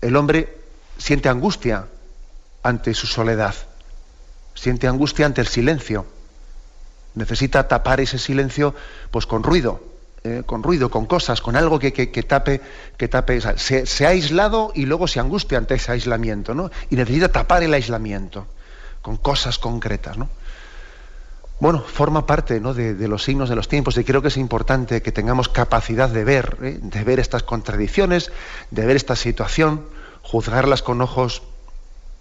el 0.00 0.16
hombre 0.16 0.56
siente 0.98 1.28
angustia 1.28 1.86
ante 2.62 2.94
su 2.94 3.06
soledad, 3.06 3.54
siente 4.54 4.88
angustia 4.88 5.26
ante 5.26 5.40
el 5.40 5.46
silencio, 5.46 6.06
necesita 7.14 7.68
tapar 7.68 8.00
ese 8.00 8.18
silencio 8.18 8.74
pues 9.10 9.26
con 9.26 9.42
ruido, 9.42 9.82
eh, 10.24 10.42
con 10.44 10.62
ruido, 10.62 10.90
con 10.90 11.06
cosas, 11.06 11.40
con 11.40 11.56
algo 11.56 11.78
que, 11.78 11.90
tape, 11.92 12.60
que 12.96 13.08
tape 13.08 13.40
se, 13.40 14.06
ha 14.06 14.08
aislado 14.08 14.72
y 14.74 14.86
luego 14.86 15.06
se 15.06 15.20
angustia 15.20 15.58
ante 15.58 15.74
ese 15.74 15.92
aislamiento, 15.92 16.54
¿no? 16.54 16.70
Y 16.90 16.96
necesita 16.96 17.30
tapar 17.30 17.62
el 17.62 17.72
aislamiento 17.74 18.46
con 19.02 19.16
cosas 19.18 19.58
concretas, 19.58 20.18
¿no? 20.18 20.28
Bueno, 21.58 21.80
forma 21.80 22.26
parte 22.26 22.60
¿no? 22.60 22.74
de, 22.74 23.08
los 23.08 23.24
signos 23.24 23.48
de 23.48 23.56
los 23.56 23.68
tiempos 23.68 23.96
y 23.96 24.04
creo 24.04 24.20
que 24.20 24.28
es 24.28 24.36
importante 24.36 25.00
que 25.00 25.10
tengamos 25.10 25.48
capacidad 25.48 26.10
de 26.10 26.22
ver, 26.22 26.58
¿eh? 26.62 26.78
de 26.82 27.04
ver 27.04 27.18
estas 27.18 27.42
contradicciones, 27.44 28.30
de 28.70 28.84
ver 28.84 28.96
esta 28.96 29.16
situación, 29.16 29.86
juzgarlas 30.22 30.82
con 30.82 31.00
ojos 31.00 31.42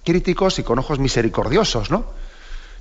críticos 0.06 0.58
y 0.60 0.64
con 0.64 0.80
ojos 0.80 1.00
misericordiosos, 1.00 1.92
¿no? 1.92 2.06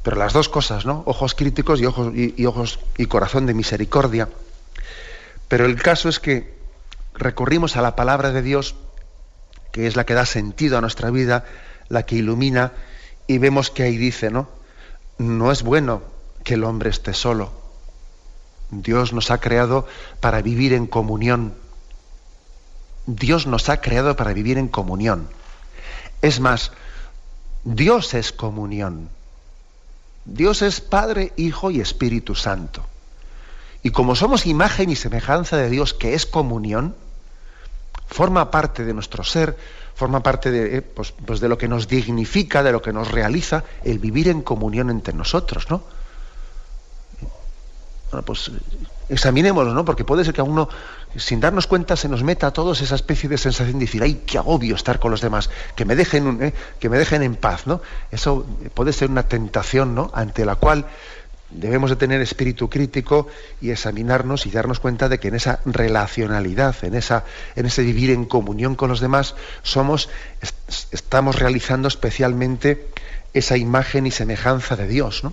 Pero 0.05 0.17
las 0.17 0.33
dos 0.33 0.49
cosas, 0.49 0.87
¿no? 0.87 1.03
Ojos 1.07 1.35
críticos 1.35 1.81
y 1.81 1.87
ojos 1.87 2.13
y 2.15 2.45
ojos 2.45 2.79
y 2.99 3.07
corazón 3.07 3.47
de 3.47 3.55
misericordia. 3.55 4.29
Pero 5.49 5.65
el 5.65 5.81
caso 5.81 6.09
es 6.09 6.21
que 6.21 6.55
recurrimos 7.15 7.77
a 7.77 7.83
la 7.83 7.97
palabra 7.97 8.31
de 8.31 8.43
Dios, 8.43 8.77
que 9.73 9.87
es 9.87 9.97
la 9.97 10.05
que 10.05 10.15
da 10.15 10.27
sentido 10.27 10.77
a 10.79 10.83
nuestra 10.83 11.11
vida, 11.11 11.47
la 11.89 12.05
que 12.05 12.17
ilumina, 12.17 12.73
y 13.27 13.39
vemos 13.39 13.71
que 13.71 13.85
ahí 13.85 13.97
dice, 13.97 14.31
¿no? 14.31 14.49
No 15.17 15.51
es 15.51 15.63
bueno 15.63 16.14
que 16.45 16.55
el 16.55 16.65
hombre 16.65 16.91
esté 16.91 17.15
solo. 17.15 17.53
Dios 18.71 19.13
nos 19.13 19.31
ha 19.31 19.39
creado 19.39 19.87
para 20.21 20.43
vivir 20.43 20.73
en 20.73 20.87
comunión. 20.87 21.55
Dios 23.07 23.47
nos 23.47 23.69
ha 23.69 23.81
creado 23.81 24.17
para 24.17 24.33
vivir 24.33 24.59
en 24.59 24.69
comunión. 24.69 25.29
Es 26.23 26.41
más, 26.41 26.73
Dios 27.65 28.15
es 28.15 28.33
comunión. 28.33 29.09
Dios 30.25 30.63
es 30.63 30.81
Padre, 30.81 31.33
Hijo 31.37 31.71
y 31.71 31.81
Espíritu 31.81 32.35
Santo. 32.35 32.87
Y 33.83 33.91
como 33.91 34.17
somos 34.17 34.47
imagen 34.47 34.89
y 34.89 34.97
semejanza 34.97 35.59
de 35.59 35.69
Dios, 35.69 35.93
que 35.93 36.15
es 36.15 36.25
comunión, 36.25 36.95
forma 38.07 38.51
parte 38.51 38.85
de 38.85 38.95
nuestro 38.95 39.23
ser, 39.25 39.57
forma 39.95 40.23
parte 40.23 40.51
de, 40.51 40.79
eh, 40.79 40.83
pues, 40.83 41.13
pues 41.13 41.41
de 41.41 41.49
lo 41.49 41.59
que 41.59 41.69
nos 41.69 41.87
dignifica, 41.87 42.63
de 42.63 42.73
lo 42.73 42.81
que 42.81 42.93
nos 42.95 43.11
realiza, 43.11 43.65
el 43.85 43.99
vivir 43.99 44.29
en 44.29 44.41
comunión 44.41 44.89
entre 44.89 45.13
nosotros, 45.13 45.69
¿no? 45.69 45.83
Bueno, 48.15 48.27
pues 48.27 48.49
examinémoslo, 49.09 49.75
¿no? 49.75 49.85
Porque 49.85 50.05
puede 50.05 50.25
ser 50.25 50.35
que 50.35 50.41
a 50.41 50.45
uno, 50.45 50.69
sin 51.17 51.41
darnos 51.41 51.67
cuenta, 51.67 51.97
se 51.97 52.09
nos 52.09 52.23
meta 52.23 52.47
a 52.47 52.53
todos 52.53 52.81
esa 52.81 52.95
especie 52.95 53.29
de 53.29 53.37
sensación 53.39 53.81
de 53.81 53.87
decir, 53.87 54.05
ay, 54.05 54.23
qué 54.25 54.39
agobio 54.39 54.77
estar 54.77 55.01
con 55.01 55.11
los 55.11 55.21
demás, 55.21 55.51
que 55.75 55.85
me 55.85 55.97
dejen, 55.97 56.41
eh, 56.41 56.55
que 56.79 56.89
me 56.89 56.97
dejen 56.97 57.25
en 57.25 57.35
paz, 57.35 57.67
¿no? 57.67 57.83
Eso 58.13 58.47
puede 58.73 58.93
ser 58.93 59.11
una 59.11 59.25
tentación, 59.25 59.97
¿no? 59.97 60.13
Ante 60.15 60.45
la 60.45 60.55
cual 60.55 60.87
debemos 61.51 61.91
de 61.91 61.97
tener 61.97 62.21
espíritu 62.21 62.71
crítico 62.71 63.27
y 63.61 63.71
examinarnos 63.71 64.47
y 64.47 64.53
darnos 64.53 64.79
cuenta 64.79 65.09
de 65.09 65.19
que 65.19 65.27
en 65.27 65.35
esa 65.35 65.59
relacionalidad, 65.65 66.77
en, 66.83 66.95
esa, 66.95 67.25
en 67.57 67.67
ese 67.67 67.83
vivir 67.83 68.11
en 68.11 68.27
comunión 68.27 68.77
con 68.77 68.91
los 68.91 69.01
demás, 69.01 69.35
somos, 69.65 70.09
estamos 70.93 71.41
realizando 71.41 71.89
especialmente 71.89 72.87
esa 73.33 73.57
imagen 73.57 74.07
y 74.07 74.13
semejanza 74.13 74.77
de 74.77 74.87
Dios. 74.87 75.25
¿no? 75.25 75.33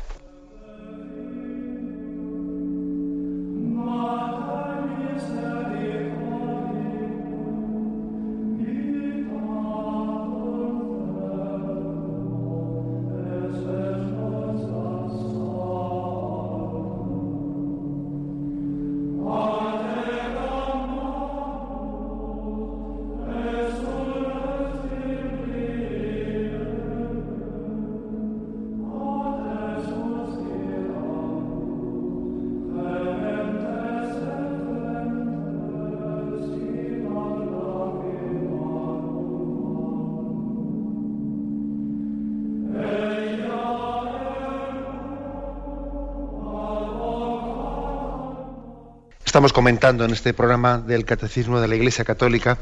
Estamos 49.31 49.53
comentando 49.53 50.03
en 50.03 50.11
este 50.11 50.33
programa 50.33 50.77
del 50.77 51.05
Catecismo 51.05 51.61
de 51.61 51.69
la 51.69 51.77
Iglesia 51.77 52.03
Católica, 52.03 52.57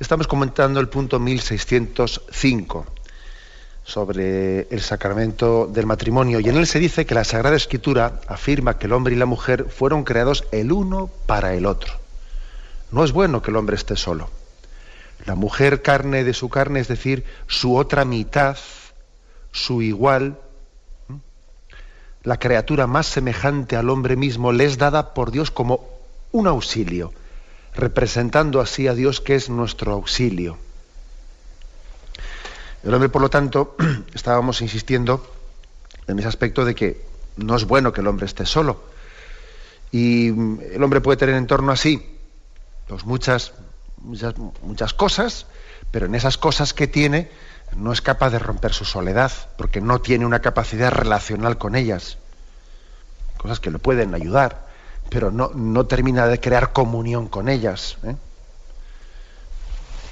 estamos 0.00 0.26
comentando 0.26 0.80
el 0.80 0.88
punto 0.88 1.20
1605 1.20 2.86
sobre 3.84 4.60
el 4.70 4.80
sacramento 4.80 5.66
del 5.66 5.84
matrimonio 5.84 6.40
y 6.40 6.48
en 6.48 6.56
él 6.56 6.66
se 6.66 6.78
dice 6.78 7.04
que 7.04 7.14
la 7.14 7.22
Sagrada 7.22 7.54
Escritura 7.54 8.22
afirma 8.28 8.78
que 8.78 8.86
el 8.86 8.94
hombre 8.94 9.14
y 9.14 9.18
la 9.18 9.26
mujer 9.26 9.66
fueron 9.68 10.04
creados 10.04 10.46
el 10.52 10.72
uno 10.72 11.10
para 11.26 11.52
el 11.52 11.66
otro. 11.66 11.92
No 12.90 13.04
es 13.04 13.12
bueno 13.12 13.42
que 13.42 13.50
el 13.50 13.58
hombre 13.58 13.76
esté 13.76 13.94
solo. 13.94 14.30
La 15.26 15.34
mujer 15.34 15.82
carne 15.82 16.24
de 16.24 16.32
su 16.32 16.48
carne, 16.48 16.80
es 16.80 16.88
decir, 16.88 17.26
su 17.46 17.76
otra 17.76 18.06
mitad, 18.06 18.56
su 19.52 19.82
igual, 19.82 20.38
la 22.22 22.38
criatura 22.38 22.86
más 22.86 23.04
semejante 23.06 23.76
al 23.76 23.90
hombre 23.90 24.16
mismo, 24.16 24.50
le 24.50 24.64
es 24.64 24.78
dada 24.78 25.12
por 25.12 25.30
Dios 25.30 25.50
como 25.50 25.95
un 26.32 26.46
auxilio, 26.46 27.12
representando 27.74 28.60
así 28.60 28.88
a 28.88 28.94
Dios 28.94 29.20
que 29.20 29.34
es 29.34 29.48
nuestro 29.50 29.92
auxilio. 29.92 30.58
El 32.82 32.94
hombre, 32.94 33.08
por 33.08 33.22
lo 33.22 33.30
tanto, 33.30 33.76
estábamos 34.14 34.60
insistiendo 34.60 35.26
en 36.06 36.18
ese 36.18 36.28
aspecto 36.28 36.64
de 36.64 36.74
que 36.74 37.04
no 37.36 37.56
es 37.56 37.64
bueno 37.64 37.92
que 37.92 38.00
el 38.00 38.06
hombre 38.06 38.26
esté 38.26 38.46
solo. 38.46 38.84
Y 39.92 40.28
el 40.28 40.82
hombre 40.82 41.00
puede 41.00 41.16
tener 41.16 41.34
en 41.36 41.46
torno 41.46 41.72
así 41.72 42.16
pues 42.86 43.04
muchas, 43.04 43.52
muchas, 43.98 44.34
muchas 44.62 44.94
cosas, 44.94 45.46
pero 45.90 46.06
en 46.06 46.14
esas 46.14 46.38
cosas 46.38 46.72
que 46.72 46.86
tiene 46.86 47.30
no 47.76 47.92
es 47.92 48.00
capaz 48.00 48.30
de 48.30 48.38
romper 48.38 48.72
su 48.72 48.84
soledad, 48.84 49.32
porque 49.58 49.80
no 49.80 50.00
tiene 50.00 50.24
una 50.24 50.40
capacidad 50.40 50.92
relacional 50.92 51.58
con 51.58 51.74
ellas. 51.74 52.18
Cosas 53.38 53.60
que 53.60 53.70
le 53.70 53.78
pueden 53.78 54.14
ayudar, 54.14 54.65
pero 55.10 55.30
no, 55.30 55.50
no 55.54 55.86
termina 55.86 56.26
de 56.26 56.40
crear 56.40 56.72
comunión 56.72 57.28
con 57.28 57.48
ellas. 57.48 57.98
¿eh? 58.04 58.14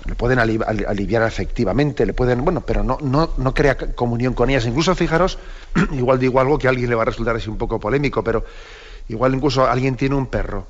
Le 0.06 0.14
pueden 0.14 0.38
aliviar 0.38 1.22
efectivamente, 1.22 2.04
le 2.04 2.12
pueden, 2.12 2.44
bueno, 2.44 2.60
pero 2.60 2.82
no, 2.84 2.98
no, 3.00 3.30
no 3.36 3.54
crea 3.54 3.76
comunión 3.76 4.34
con 4.34 4.50
ellas. 4.50 4.66
Incluso, 4.66 4.94
fijaros, 4.94 5.38
igual 5.92 6.18
digo 6.18 6.40
algo 6.40 6.58
que 6.58 6.66
a 6.66 6.70
alguien 6.70 6.90
le 6.90 6.96
va 6.96 7.02
a 7.02 7.06
resultar 7.06 7.36
así 7.36 7.48
un 7.48 7.58
poco 7.58 7.80
polémico, 7.80 8.22
pero 8.22 8.44
igual 9.08 9.34
incluso 9.34 9.66
alguien 9.66 9.96
tiene 9.96 10.14
un 10.14 10.26
perro 10.26 10.66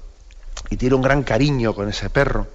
y 0.70 0.76
tiene 0.76 0.94
un 0.94 1.02
gran 1.02 1.22
cariño 1.22 1.74
con 1.74 1.88
ese 1.88 2.10
perro 2.10 2.46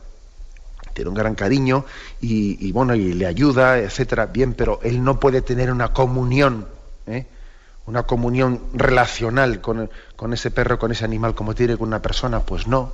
tiene 0.99 1.09
un 1.09 1.15
gran 1.15 1.35
cariño 1.35 1.85
y, 2.19 2.71
bueno, 2.73 2.93
y 2.93 3.13
le 3.13 3.25
ayuda, 3.25 3.77
etcétera, 3.77 4.25
bien, 4.25 4.53
pero 4.53 4.81
él 4.83 5.01
no 5.01 5.17
puede 5.17 5.41
tener 5.41 5.71
una 5.71 5.93
comunión, 5.93 6.67
¿eh? 7.07 7.25
Una 7.89 8.03
comunión 8.03 8.61
relacional 8.73 9.61
con, 9.61 9.89
con, 10.15 10.31
ese 10.31 10.51
perro, 10.51 10.77
con 10.77 10.91
ese 10.91 11.05
animal, 11.05 11.33
como 11.33 11.55
tiene 11.55 11.75
con 11.75 11.87
una 11.87 12.03
persona, 12.03 12.41
pues 12.41 12.67
no. 12.67 12.91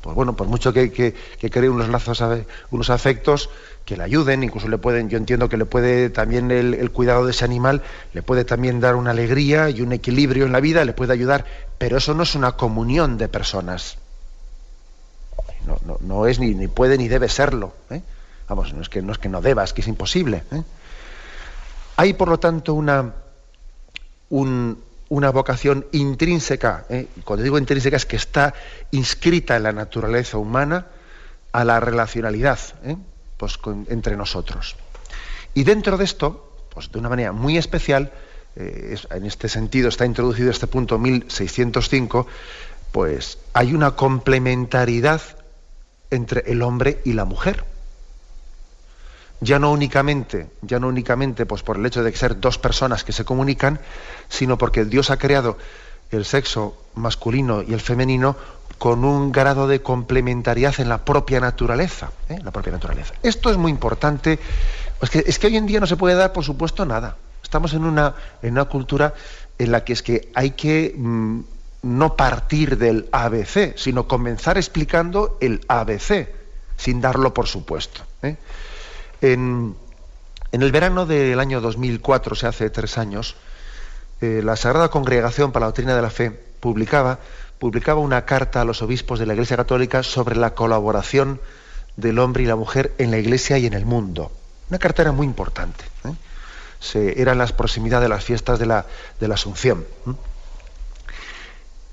Pues 0.00 0.14
bueno, 0.14 0.36
por 0.36 0.46
mucho 0.46 0.72
que, 0.72 0.92
que, 0.92 1.50
cree 1.50 1.68
unos 1.68 1.88
lazos, 1.88 2.22
unos 2.70 2.90
afectos 2.90 3.50
que 3.84 3.96
le 3.96 4.04
ayuden, 4.04 4.44
incluso 4.44 4.68
le 4.68 4.78
pueden, 4.78 5.08
yo 5.08 5.18
entiendo 5.18 5.48
que 5.48 5.56
le 5.56 5.64
puede 5.64 6.08
también 6.08 6.52
el, 6.52 6.90
cuidado 6.92 7.24
de 7.24 7.32
ese 7.32 7.44
animal, 7.44 7.82
le 8.12 8.22
puede 8.22 8.44
también 8.44 8.78
dar 8.78 8.94
una 8.94 9.10
alegría 9.10 9.70
y 9.70 9.80
un 9.80 9.92
equilibrio 9.92 10.46
en 10.46 10.52
la 10.52 10.60
vida, 10.60 10.84
le 10.84 10.92
puede 10.92 11.12
ayudar, 11.12 11.44
pero 11.78 11.98
eso 11.98 12.14
no 12.14 12.22
es 12.22 12.36
una 12.36 12.52
comunión 12.52 13.18
de 13.18 13.28
personas. 13.28 13.98
No, 16.00 16.26
es 16.26 16.38
ni, 16.38 16.68
puede 16.68 16.96
ni 16.96 17.08
debe 17.08 17.28
serlo. 17.28 17.72
¿eh? 17.90 18.02
Vamos, 18.48 18.72
no 18.72 18.82
es, 18.82 18.88
que, 18.88 19.02
no 19.02 19.12
es 19.12 19.18
que 19.18 19.28
no 19.28 19.40
deba, 19.40 19.64
es 19.64 19.72
que 19.72 19.80
es 19.80 19.88
imposible. 19.88 20.44
¿eh? 20.52 20.62
Hay, 21.96 22.14
por 22.14 22.28
lo 22.28 22.38
tanto, 22.38 22.74
una, 22.74 23.12
una 24.32 25.30
vocación 25.30 25.86
intrínseca. 25.92 26.86
¿eh? 26.88 27.06
Cuando 27.24 27.42
digo 27.44 27.58
intrínseca 27.58 27.96
es 27.96 28.06
que 28.06 28.16
está 28.16 28.54
inscrita 28.90 29.56
en 29.56 29.64
la 29.64 29.72
naturaleza 29.72 30.38
humana 30.38 30.86
a 31.52 31.64
la 31.64 31.80
relacionalidad 31.80 32.58
pues, 33.36 33.58
entre 33.88 34.16
nosotros. 34.16 34.76
Y 35.54 35.64
dentro 35.64 35.98
de 35.98 36.04
esto, 36.04 36.66
pues 36.72 36.90
de 36.90 36.98
una 36.98 37.10
manera 37.10 37.32
muy 37.32 37.58
especial, 37.58 38.10
en 38.56 39.26
este 39.26 39.48
sentido 39.48 39.88
está 39.88 40.06
introducido 40.06 40.50
este 40.50 40.66
punto 40.66 40.98
1605, 40.98 42.26
pues 42.90 43.38
hay 43.52 43.74
una 43.74 43.96
complementariedad 43.96 45.20
entre 46.10 46.50
el 46.52 46.62
hombre 46.62 47.00
y 47.04 47.14
la 47.14 47.24
mujer. 47.24 47.64
Ya 49.42 49.58
no 49.58 49.72
únicamente, 49.72 50.50
ya 50.62 50.78
no 50.78 50.86
únicamente 50.86 51.46
pues 51.46 51.62
por 51.64 51.76
el 51.76 51.84
hecho 51.84 52.04
de 52.04 52.14
ser 52.14 52.38
dos 52.38 52.58
personas 52.58 53.02
que 53.02 53.12
se 53.12 53.24
comunican, 53.24 53.80
sino 54.28 54.56
porque 54.56 54.84
Dios 54.84 55.10
ha 55.10 55.16
creado 55.16 55.58
el 56.12 56.24
sexo 56.24 56.76
masculino 56.94 57.62
y 57.62 57.72
el 57.72 57.80
femenino 57.80 58.36
con 58.78 59.04
un 59.04 59.32
grado 59.32 59.66
de 59.66 59.82
complementariedad 59.82 60.78
en 60.78 60.88
la 60.88 61.04
propia 61.04 61.40
naturaleza, 61.40 62.12
¿eh? 62.28 62.38
la 62.42 62.52
propia 62.52 62.72
naturaleza. 62.72 63.14
Esto 63.22 63.50
es 63.50 63.56
muy 63.56 63.72
importante. 63.72 64.38
Es 65.00 65.10
que, 65.10 65.24
es 65.26 65.38
que 65.40 65.48
hoy 65.48 65.56
en 65.56 65.66
día 65.66 65.80
no 65.80 65.86
se 65.86 65.96
puede 65.96 66.14
dar, 66.14 66.32
por 66.32 66.44
supuesto, 66.44 66.84
nada. 66.86 67.16
Estamos 67.42 67.74
en 67.74 67.84
una, 67.84 68.14
en 68.42 68.52
una 68.52 68.66
cultura 68.66 69.12
en 69.58 69.72
la 69.72 69.84
que 69.84 69.92
es 69.92 70.02
que 70.02 70.30
hay 70.34 70.52
que 70.52 70.94
mm, 70.96 71.40
no 71.82 72.16
partir 72.16 72.78
del 72.78 73.08
ABC, 73.10 73.76
sino 73.76 74.06
comenzar 74.06 74.56
explicando 74.56 75.38
el 75.40 75.60
ABC, 75.68 76.28
sin 76.76 77.00
darlo 77.00 77.34
por 77.34 77.48
supuesto. 77.48 78.02
¿eh? 78.22 78.36
En, 79.22 79.76
el 80.50 80.72
verano 80.72 81.06
del 81.06 81.38
año 81.38 81.60
2004, 81.60 82.32
o 82.32 82.36
sea, 82.36 82.48
hace 82.50 82.68
tres 82.70 82.98
años, 82.98 83.36
eh, 84.20 84.42
la 84.44 84.56
Sagrada 84.56 84.90
Congregación 84.90 85.52
para 85.52 85.64
la 85.64 85.68
Doctrina 85.68 85.94
de 85.94 86.02
la 86.02 86.10
Fe 86.10 86.30
publicaba, 86.30 87.20
publicaba 87.60 88.00
una 88.00 88.24
carta 88.24 88.60
a 88.60 88.64
los 88.64 88.82
obispos 88.82 89.20
de 89.20 89.26
la 89.26 89.34
Iglesia 89.34 89.56
Católica 89.56 90.02
sobre 90.02 90.34
la 90.36 90.54
colaboración 90.54 91.40
del 91.96 92.18
hombre 92.18 92.42
y 92.42 92.46
la 92.46 92.56
mujer 92.56 92.94
en 92.98 93.12
la 93.12 93.18
Iglesia 93.18 93.58
y 93.58 93.66
en 93.66 93.74
el 93.74 93.86
mundo. 93.86 94.32
Una 94.70 94.80
carta 94.80 95.02
era 95.02 95.12
muy 95.12 95.26
importante. 95.26 95.84
¿eh? 96.04 96.14
Se, 96.80 97.20
era 97.20 97.32
en 97.32 97.38
las 97.38 97.52
proximidades 97.52 98.02
de 98.02 98.08
las 98.08 98.24
fiestas 98.24 98.58
de 98.58 98.66
la, 98.66 98.86
de 99.20 99.28
la 99.28 99.34
Asunción. 99.34 99.86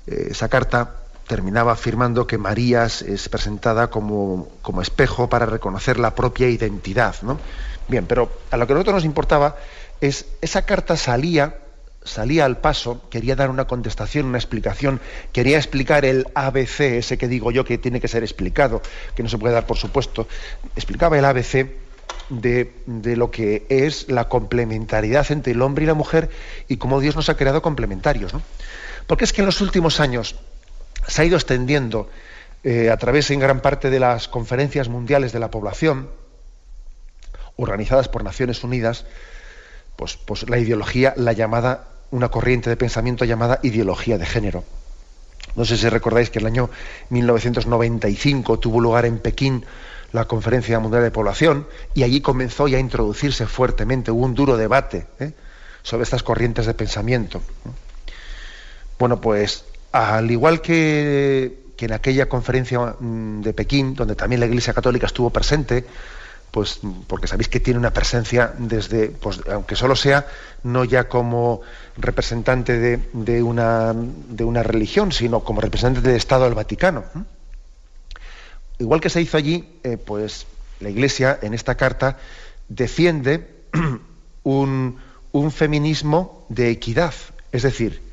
Eh, 0.08 0.28
esa 0.30 0.48
carta 0.48 0.96
terminaba 1.30 1.70
afirmando 1.70 2.26
que 2.26 2.38
María 2.38 2.86
es 2.86 3.28
presentada 3.28 3.88
como, 3.88 4.48
como, 4.62 4.82
espejo 4.82 5.28
para 5.28 5.46
reconocer 5.46 5.96
la 5.96 6.16
propia 6.16 6.48
identidad. 6.48 7.14
¿no? 7.22 7.38
Bien, 7.86 8.04
pero 8.04 8.32
a 8.50 8.56
lo 8.56 8.66
que 8.66 8.72
a 8.72 8.74
nosotros 8.74 8.96
nos 8.96 9.04
importaba 9.04 9.54
es, 10.00 10.26
esa 10.40 10.66
carta 10.66 10.96
salía, 10.96 11.58
salía 12.02 12.46
al 12.46 12.56
paso, 12.56 13.02
quería 13.10 13.36
dar 13.36 13.48
una 13.48 13.68
contestación, 13.68 14.26
una 14.26 14.38
explicación, 14.38 15.00
quería 15.32 15.56
explicar 15.56 16.04
el 16.04 16.26
ABC, 16.34 16.80
ese 16.98 17.16
que 17.16 17.28
digo 17.28 17.52
yo 17.52 17.64
que 17.64 17.78
tiene 17.78 18.00
que 18.00 18.08
ser 18.08 18.24
explicado, 18.24 18.82
que 19.14 19.22
no 19.22 19.28
se 19.28 19.38
puede 19.38 19.54
dar 19.54 19.66
por 19.66 19.76
supuesto, 19.76 20.26
explicaba 20.74 21.16
el 21.16 21.24
ABC 21.24 21.70
de, 22.28 22.74
de, 22.86 23.14
lo 23.14 23.30
que 23.30 23.66
es 23.68 24.10
la 24.10 24.28
complementariedad 24.28 25.30
entre 25.30 25.52
el 25.52 25.62
hombre 25.62 25.84
y 25.84 25.86
la 25.86 25.94
mujer 25.94 26.28
y 26.66 26.78
cómo 26.78 26.98
Dios 26.98 27.14
nos 27.14 27.28
ha 27.28 27.36
creado 27.36 27.62
complementarios. 27.62 28.34
¿no? 28.34 28.42
Porque 29.06 29.22
es 29.22 29.32
que 29.32 29.42
en 29.42 29.46
los 29.46 29.60
últimos 29.60 30.00
años 30.00 30.34
se 31.06 31.22
ha 31.22 31.24
ido 31.24 31.36
extendiendo 31.36 32.08
eh, 32.62 32.90
a 32.90 32.96
través 32.96 33.30
en 33.30 33.40
gran 33.40 33.60
parte 33.60 33.90
de 33.90 34.00
las 34.00 34.28
conferencias 34.28 34.88
mundiales 34.88 35.32
de 35.32 35.40
la 35.40 35.50
población, 35.50 36.10
organizadas 37.56 38.08
por 38.08 38.24
Naciones 38.24 38.62
Unidas, 38.64 39.06
pues, 39.96 40.16
pues 40.16 40.48
la 40.48 40.58
ideología, 40.58 41.14
la 41.16 41.32
llamada, 41.32 41.88
una 42.10 42.28
corriente 42.28 42.70
de 42.70 42.76
pensamiento 42.76 43.24
llamada 43.24 43.60
ideología 43.62 44.18
de 44.18 44.26
género. 44.26 44.64
No 45.56 45.64
sé 45.64 45.76
si 45.76 45.88
recordáis 45.88 46.30
que 46.30 46.38
el 46.38 46.46
año 46.46 46.70
1995 47.10 48.58
tuvo 48.58 48.80
lugar 48.80 49.04
en 49.04 49.18
Pekín 49.18 49.64
la 50.12 50.26
Conferencia 50.26 50.78
Mundial 50.80 51.02
de 51.02 51.10
Población 51.10 51.66
y 51.94 52.02
allí 52.02 52.20
comenzó 52.20 52.68
ya 52.68 52.78
a 52.78 52.80
introducirse 52.80 53.46
fuertemente, 53.46 54.10
hubo 54.10 54.24
un 54.24 54.34
duro 54.34 54.56
debate 54.56 55.06
¿eh? 55.18 55.32
sobre 55.82 56.04
estas 56.04 56.22
corrientes 56.22 56.66
de 56.66 56.74
pensamiento. 56.74 57.40
Bueno, 58.98 59.20
pues 59.20 59.64
al 59.92 60.30
igual 60.30 60.60
que, 60.60 61.72
en 61.78 61.92
aquella 61.92 62.28
conferencia 62.28 62.96
mm, 62.98 63.40
de 63.40 63.52
Pekín, 63.54 63.94
donde 63.94 64.14
también 64.14 64.40
la 64.40 64.46
Iglesia 64.46 64.74
Católica 64.74 65.06
estuvo 65.06 65.30
presente, 65.30 65.86
pues 66.50 66.80
porque 67.06 67.26
sabéis 67.26 67.48
que 67.48 67.60
tiene 67.60 67.78
una 67.78 67.92
presencia 67.92 68.52
desde, 68.58 69.08
pues, 69.08 69.40
aunque 69.50 69.76
solo 69.76 69.94
sea 69.94 70.26
no 70.64 70.84
ya 70.84 71.08
como 71.08 71.62
representante 71.96 72.78
de, 72.78 73.42
una, 73.42 73.94
de 73.94 74.44
una 74.44 74.62
religión, 74.62 75.12
sino 75.12 75.40
como 75.40 75.60
representante 75.60 76.06
del 76.06 76.16
Estado 76.16 76.44
del 76.44 76.54
Vaticano. 76.54 77.04
Igual 78.78 79.00
que 79.00 79.10
se 79.10 79.20
hizo 79.20 79.36
allí, 79.36 79.78
eh, 79.84 79.96
pues 79.96 80.46
la 80.80 80.90
Iglesia 80.90 81.38
en 81.40 81.54
esta 81.54 81.76
carta 81.76 82.18
defiende 82.68 83.48
un, 84.42 84.98
un 85.32 85.52
feminismo 85.52 86.44
de 86.48 86.70
equidad, 86.70 87.14
es 87.52 87.62
decir, 87.62 88.09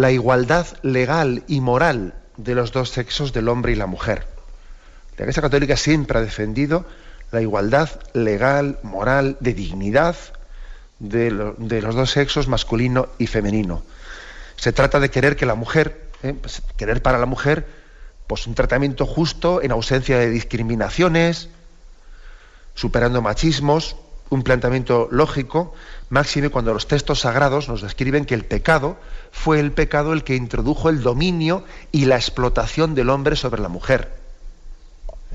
la 0.00 0.10
igualdad 0.10 0.66
legal 0.80 1.44
y 1.46 1.60
moral 1.60 2.14
de 2.38 2.54
los 2.54 2.72
dos 2.72 2.88
sexos 2.88 3.34
del 3.34 3.48
hombre 3.48 3.72
y 3.72 3.74
la 3.74 3.84
mujer. 3.86 4.26
La 5.18 5.24
Iglesia 5.24 5.42
Católica 5.42 5.76
siempre 5.76 6.18
ha 6.18 6.22
defendido 6.22 6.86
la 7.30 7.42
igualdad 7.42 7.90
legal, 8.14 8.78
moral, 8.82 9.36
de 9.40 9.52
dignidad 9.52 10.16
de, 11.00 11.30
los 11.30 11.94
dos 11.94 12.10
sexos, 12.10 12.48
masculino 12.48 13.08
y 13.18 13.26
femenino. 13.26 13.82
Se 14.56 14.72
trata 14.72 15.00
de 15.00 15.10
querer 15.10 15.36
que 15.36 15.44
la 15.44 15.54
mujer, 15.54 16.08
¿eh? 16.22 16.32
pues, 16.32 16.62
querer 16.78 17.02
para 17.02 17.18
la 17.18 17.26
mujer, 17.26 17.66
pues 18.26 18.46
un 18.46 18.54
tratamiento 18.54 19.04
justo 19.04 19.60
en 19.60 19.70
ausencia 19.70 20.18
de 20.18 20.30
discriminaciones, 20.30 21.50
superando 22.74 23.20
machismos, 23.20 23.96
un 24.30 24.42
planteamiento 24.44 25.08
lógico, 25.10 25.74
máxime 26.08 26.50
cuando 26.50 26.72
los 26.72 26.86
textos 26.86 27.20
sagrados 27.20 27.68
nos 27.68 27.82
describen 27.82 28.24
que 28.24 28.34
el 28.34 28.44
pecado 28.44 28.96
fue 29.32 29.58
el 29.58 29.72
pecado 29.72 30.12
el 30.12 30.24
que 30.24 30.36
introdujo 30.36 30.88
el 30.88 31.02
dominio 31.02 31.64
y 31.92 32.06
la 32.06 32.16
explotación 32.16 32.94
del 32.94 33.10
hombre 33.10 33.34
sobre 33.34 33.60
la 33.60 33.68
mujer. 33.68 34.08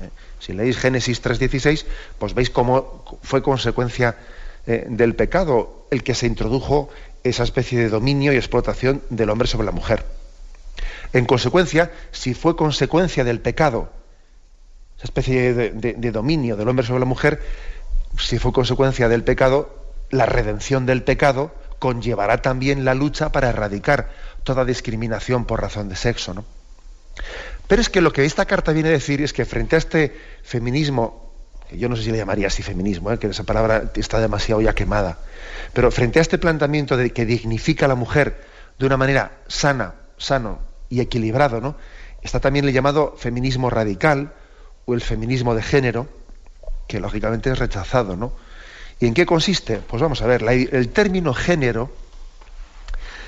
Eh, 0.00 0.08
si 0.40 0.54
leéis 0.54 0.78
Génesis 0.78 1.22
3.16, 1.22 1.84
pues 2.18 2.34
veis 2.34 2.48
cómo 2.50 3.04
fue 3.22 3.42
consecuencia 3.42 4.16
eh, 4.66 4.86
del 4.88 5.14
pecado 5.14 5.86
el 5.90 6.02
que 6.02 6.14
se 6.14 6.26
introdujo 6.26 6.88
esa 7.22 7.44
especie 7.44 7.78
de 7.78 7.90
dominio 7.90 8.32
y 8.32 8.36
explotación 8.36 9.02
del 9.10 9.28
hombre 9.28 9.46
sobre 9.46 9.66
la 9.66 9.72
mujer. 9.72 10.06
En 11.12 11.26
consecuencia, 11.26 11.92
si 12.12 12.32
fue 12.32 12.56
consecuencia 12.56 13.24
del 13.24 13.40
pecado, 13.40 13.90
esa 14.96 15.04
especie 15.04 15.52
de 15.52 16.10
dominio 16.10 16.56
del 16.56 16.68
hombre 16.68 16.86
sobre 16.86 17.00
la 17.00 17.06
mujer, 17.06 17.40
si 18.18 18.38
fue 18.38 18.52
consecuencia 18.52 19.08
del 19.08 19.24
pecado, 19.24 19.74
la 20.10 20.26
redención 20.26 20.86
del 20.86 21.02
pecado 21.02 21.52
conllevará 21.78 22.42
también 22.42 22.84
la 22.84 22.94
lucha 22.94 23.30
para 23.32 23.50
erradicar 23.50 24.10
toda 24.44 24.64
discriminación 24.64 25.44
por 25.44 25.60
razón 25.60 25.88
de 25.88 25.96
sexo. 25.96 26.34
¿no? 26.34 26.44
Pero 27.68 27.82
es 27.82 27.88
que 27.88 28.00
lo 28.00 28.12
que 28.12 28.24
esta 28.24 28.46
carta 28.46 28.72
viene 28.72 28.88
a 28.90 28.92
decir 28.92 29.22
es 29.22 29.32
que 29.32 29.44
frente 29.44 29.76
a 29.76 29.78
este 29.78 30.16
feminismo, 30.42 31.32
yo 31.72 31.88
no 31.88 31.96
sé 31.96 32.04
si 32.04 32.10
le 32.12 32.18
llamaría 32.18 32.46
así 32.46 32.62
feminismo, 32.62 33.10
¿eh? 33.12 33.18
que 33.18 33.26
esa 33.26 33.44
palabra 33.44 33.90
está 33.94 34.20
demasiado 34.20 34.60
ya 34.60 34.74
quemada, 34.74 35.18
pero 35.72 35.90
frente 35.90 36.18
a 36.18 36.22
este 36.22 36.38
planteamiento 36.38 36.96
de 36.96 37.10
que 37.10 37.26
dignifica 37.26 37.86
a 37.86 37.88
la 37.88 37.94
mujer 37.94 38.40
de 38.78 38.86
una 38.86 38.96
manera 38.96 39.38
sana, 39.48 39.94
sano 40.16 40.60
y 40.88 41.00
equilibrado, 41.00 41.60
¿no? 41.60 41.76
está 42.22 42.40
también 42.40 42.66
el 42.66 42.72
llamado 42.72 43.14
feminismo 43.16 43.70
radical 43.70 44.32
o 44.84 44.94
el 44.94 45.00
feminismo 45.00 45.54
de 45.54 45.62
género, 45.62 46.08
que 46.86 47.00
lógicamente 47.00 47.50
es 47.50 47.58
rechazado, 47.58 48.16
¿no? 48.16 48.32
¿Y 48.98 49.06
en 49.06 49.14
qué 49.14 49.26
consiste? 49.26 49.78
Pues 49.78 50.00
vamos 50.00 50.22
a 50.22 50.26
ver, 50.26 50.42
el 50.42 50.88
término 50.88 51.34
género 51.34 51.90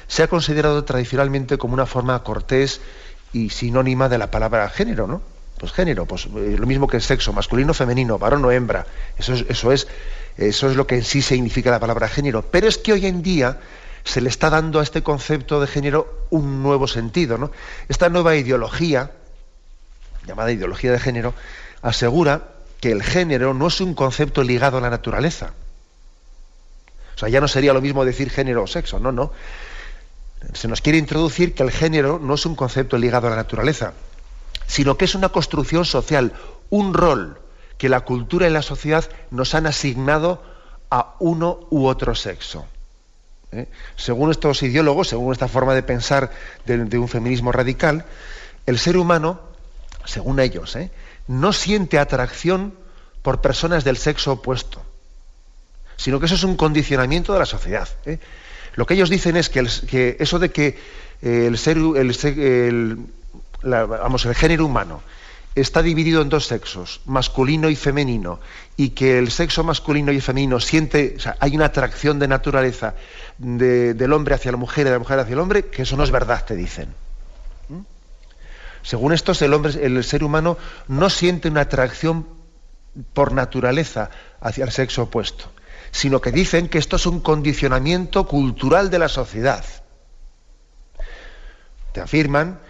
se 0.07 0.23
ha 0.23 0.29
considerado 0.29 0.85
tradicionalmente 0.85 1.59
como 1.59 1.75
una 1.75 1.87
forma 1.87 2.23
cortés 2.23 2.81
y 3.33 3.51
sinónima 3.51 4.09
de 4.09 4.19
la 4.19 4.31
palabra 4.31 4.69
género, 4.71 5.07
¿no? 5.07 5.21
Pues 5.59 5.73
género, 5.73 6.07
pues 6.07 6.27
eh, 6.27 6.57
lo 6.59 6.67
mismo 6.67 6.87
que 6.87 7.01
sexo, 7.01 7.33
masculino, 7.33 7.75
femenino, 7.75 8.19
varón 8.19 8.45
o 8.45 8.51
hembra. 8.51 8.87
Eso 9.19 9.35
es, 9.35 9.45
eso 9.49 9.73
es, 9.73 9.89
eso 10.37 10.71
es 10.71 10.77
lo 10.77 10.87
que 10.87 10.97
en 10.97 11.05
sí 11.05 11.21
significa 11.21 11.71
la 11.71 11.81
palabra 11.81 12.09
género. 12.09 12.43
Pero 12.43 12.69
es 12.69 12.79
que 12.79 12.93
hoy 12.93 13.07
en 13.07 13.23
día 13.23 13.59
se 14.05 14.21
le 14.21 14.31
está 14.31 14.49
dando 14.49 14.81
a 14.81 14.83
este 14.83 15.03
concepto 15.03 15.61
de 15.61 15.67
género 15.67 16.27
un 16.31 16.63
nuevo 16.63 16.89
sentido, 16.89 17.37
¿no? 17.37 17.51
Esta 17.89 18.09
nueva 18.09 18.37
ideología, 18.37 19.11
llamada 20.27 20.53
ideología 20.53 20.93
de 20.93 21.01
género, 21.01 21.35
asegura 21.83 22.55
que 22.81 22.93
el 22.93 23.03
género 23.03 23.55
no 23.55 23.67
es 23.67 23.81
un 23.81 23.95
concepto 23.95 24.43
ligado 24.43 24.79
a 24.79 24.81
la 24.81 24.91
naturaleza. 24.91 25.53
O 27.15 27.19
sea, 27.19 27.29
ya 27.29 27.41
no 27.41 27.49
sería 27.49 27.73
lo 27.73 27.81
mismo 27.81 28.05
decir 28.05 28.31
género 28.31 28.63
o 28.63 28.67
sexo, 28.67 29.01
no, 29.01 29.11
no. 29.11 29.33
Se 30.55 30.69
nos 30.69 30.81
quiere 30.81 30.99
introducir 30.99 31.55
que 31.55 31.65
el 31.65 31.73
género 31.73 32.21
no 32.23 32.35
es 32.35 32.47
un 32.47 32.55
concepto 32.55 32.97
ligado 32.97 33.27
a 33.27 33.31
la 33.31 33.37
naturaleza, 33.37 33.93
sino 34.67 34.97
que 34.97 35.07
es 35.07 35.17
una 35.17 35.31
construcción 35.31 35.85
social, 35.85 36.33
un 36.71 36.95
rol 36.95 37.41
que 37.77 37.89
la 37.89 38.01
cultura 38.03 38.47
y 38.47 38.51
la 38.51 38.63
sociedad 38.63 39.09
nos 39.31 39.55
han 39.55 39.67
asignado 39.67 40.43
a 40.91 41.17
uno 41.19 41.67
u 41.71 41.87
otro 41.87 42.15
sexo. 42.15 42.67
¿Eh? 43.51 43.67
Según 43.97 44.31
estos 44.31 44.63
ideólogos, 44.63 45.09
según 45.09 45.33
esta 45.33 45.49
forma 45.49 45.75
de 45.75 45.83
pensar 45.83 46.31
de, 46.67 46.85
de, 46.85 46.99
un 46.99 47.09
feminismo 47.09 47.51
radical, 47.51 48.05
el 48.67 48.79
ser 48.79 48.97
humano, 48.97 49.41
según 50.05 50.39
ellos, 50.39 50.77
¿eh? 50.77 50.91
No 51.29 51.53
siente 51.53 51.99
atracción 51.99 52.75
por 53.23 53.41
personas 53.41 53.85
del 53.85 53.97
sexo 53.97 54.33
opuesto, 54.33 54.83
sino 55.97 56.19
que 56.19 56.27
eso 56.27 56.35
es 56.35 56.45
un 56.45 56.57
condicionamiento 56.57 57.33
de 57.33 57.39
la 57.39 57.47
sociedad. 57.47 57.89
¿eh? 58.07 58.19
Lo 58.75 58.87
que 58.87 58.95
ellos 58.95 59.11
dicen 59.11 59.37
es 59.37 59.49
que, 59.49 60.17
eso 60.19 60.39
de 60.39 60.51
que 60.51 60.79
el, 61.21 61.59
ser, 61.59 61.77
el, 61.77 63.07
vamos, 63.63 64.25
el 64.25 64.35
género 64.35 64.67
humano 64.67 65.03
está 65.55 65.83
dividido 65.83 66.23
en 66.23 66.29
dos 66.29 66.47
sexos, 66.47 67.01
masculino 67.05 67.69
y 67.69 67.77
femenino, 67.77 68.41
y 68.77 68.91
que 68.91 69.19
el 69.19 69.31
sexo 69.31 69.65
masculino 69.65 70.13
y 70.13 70.21
femenino 70.21 70.61
siente, 70.61 71.15
o 71.17 71.21
sea, 71.21 71.37
hay 71.41 71.57
una 71.57 71.67
atracción 71.67 72.19
de 72.19 72.29
naturaleza 72.29 72.95
del 73.39 74.13
hombre 74.13 74.35
hacia 74.35 74.53
la 74.53 74.57
mujer 74.59 74.83
y 74.83 74.85
de 74.85 74.91
la 74.93 74.99
mujer 75.01 75.19
hacia 75.19 75.33
el 75.33 75.41
hombre, 75.41 75.67
que 75.67 75.83
eso 75.83 75.97
no 75.97 76.05
es 76.05 76.11
verdad, 76.11 76.45
te 76.45 76.55
dicen. 76.55 76.95
Según 78.83 79.13
estos, 79.13 79.43
el, 79.43 79.55
hombre, 79.55 79.73
el 79.85 80.03
ser 80.05 80.25
humano 80.25 80.57
no 80.87 81.11
siente 81.11 81.49
una 81.49 81.63
atracción 81.63 82.27
por 83.13 83.33
naturaleza 83.33 84.11
hacia 84.41 84.65
el 84.65 84.73
sexo 84.73 85.05
opuesto, 85.05 85.53
sino 85.91 86.21
que 86.21 86.33
dicen 86.33 86.69
que 86.69 86.79
esto 86.79 86.97
es 86.97 87.07
un 87.07 87.21
condicionamiento 87.21 88.27
cultural 88.27 88.91
de 88.91 88.99
la 88.99 89.09
sociedad. 89.09 89.65
Te 91.93 92.01
afirman, 92.01 92.61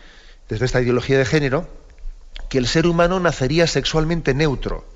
desde 0.49 0.65
esta 0.65 0.81
ideología 0.81 1.19
de 1.19 1.25
género, 1.25 1.69
que 2.49 2.59
el 2.59 2.67
ser 2.67 2.87
humano 2.87 3.21
nacería 3.21 3.67
sexualmente 3.67 4.35
neutro 4.35 4.87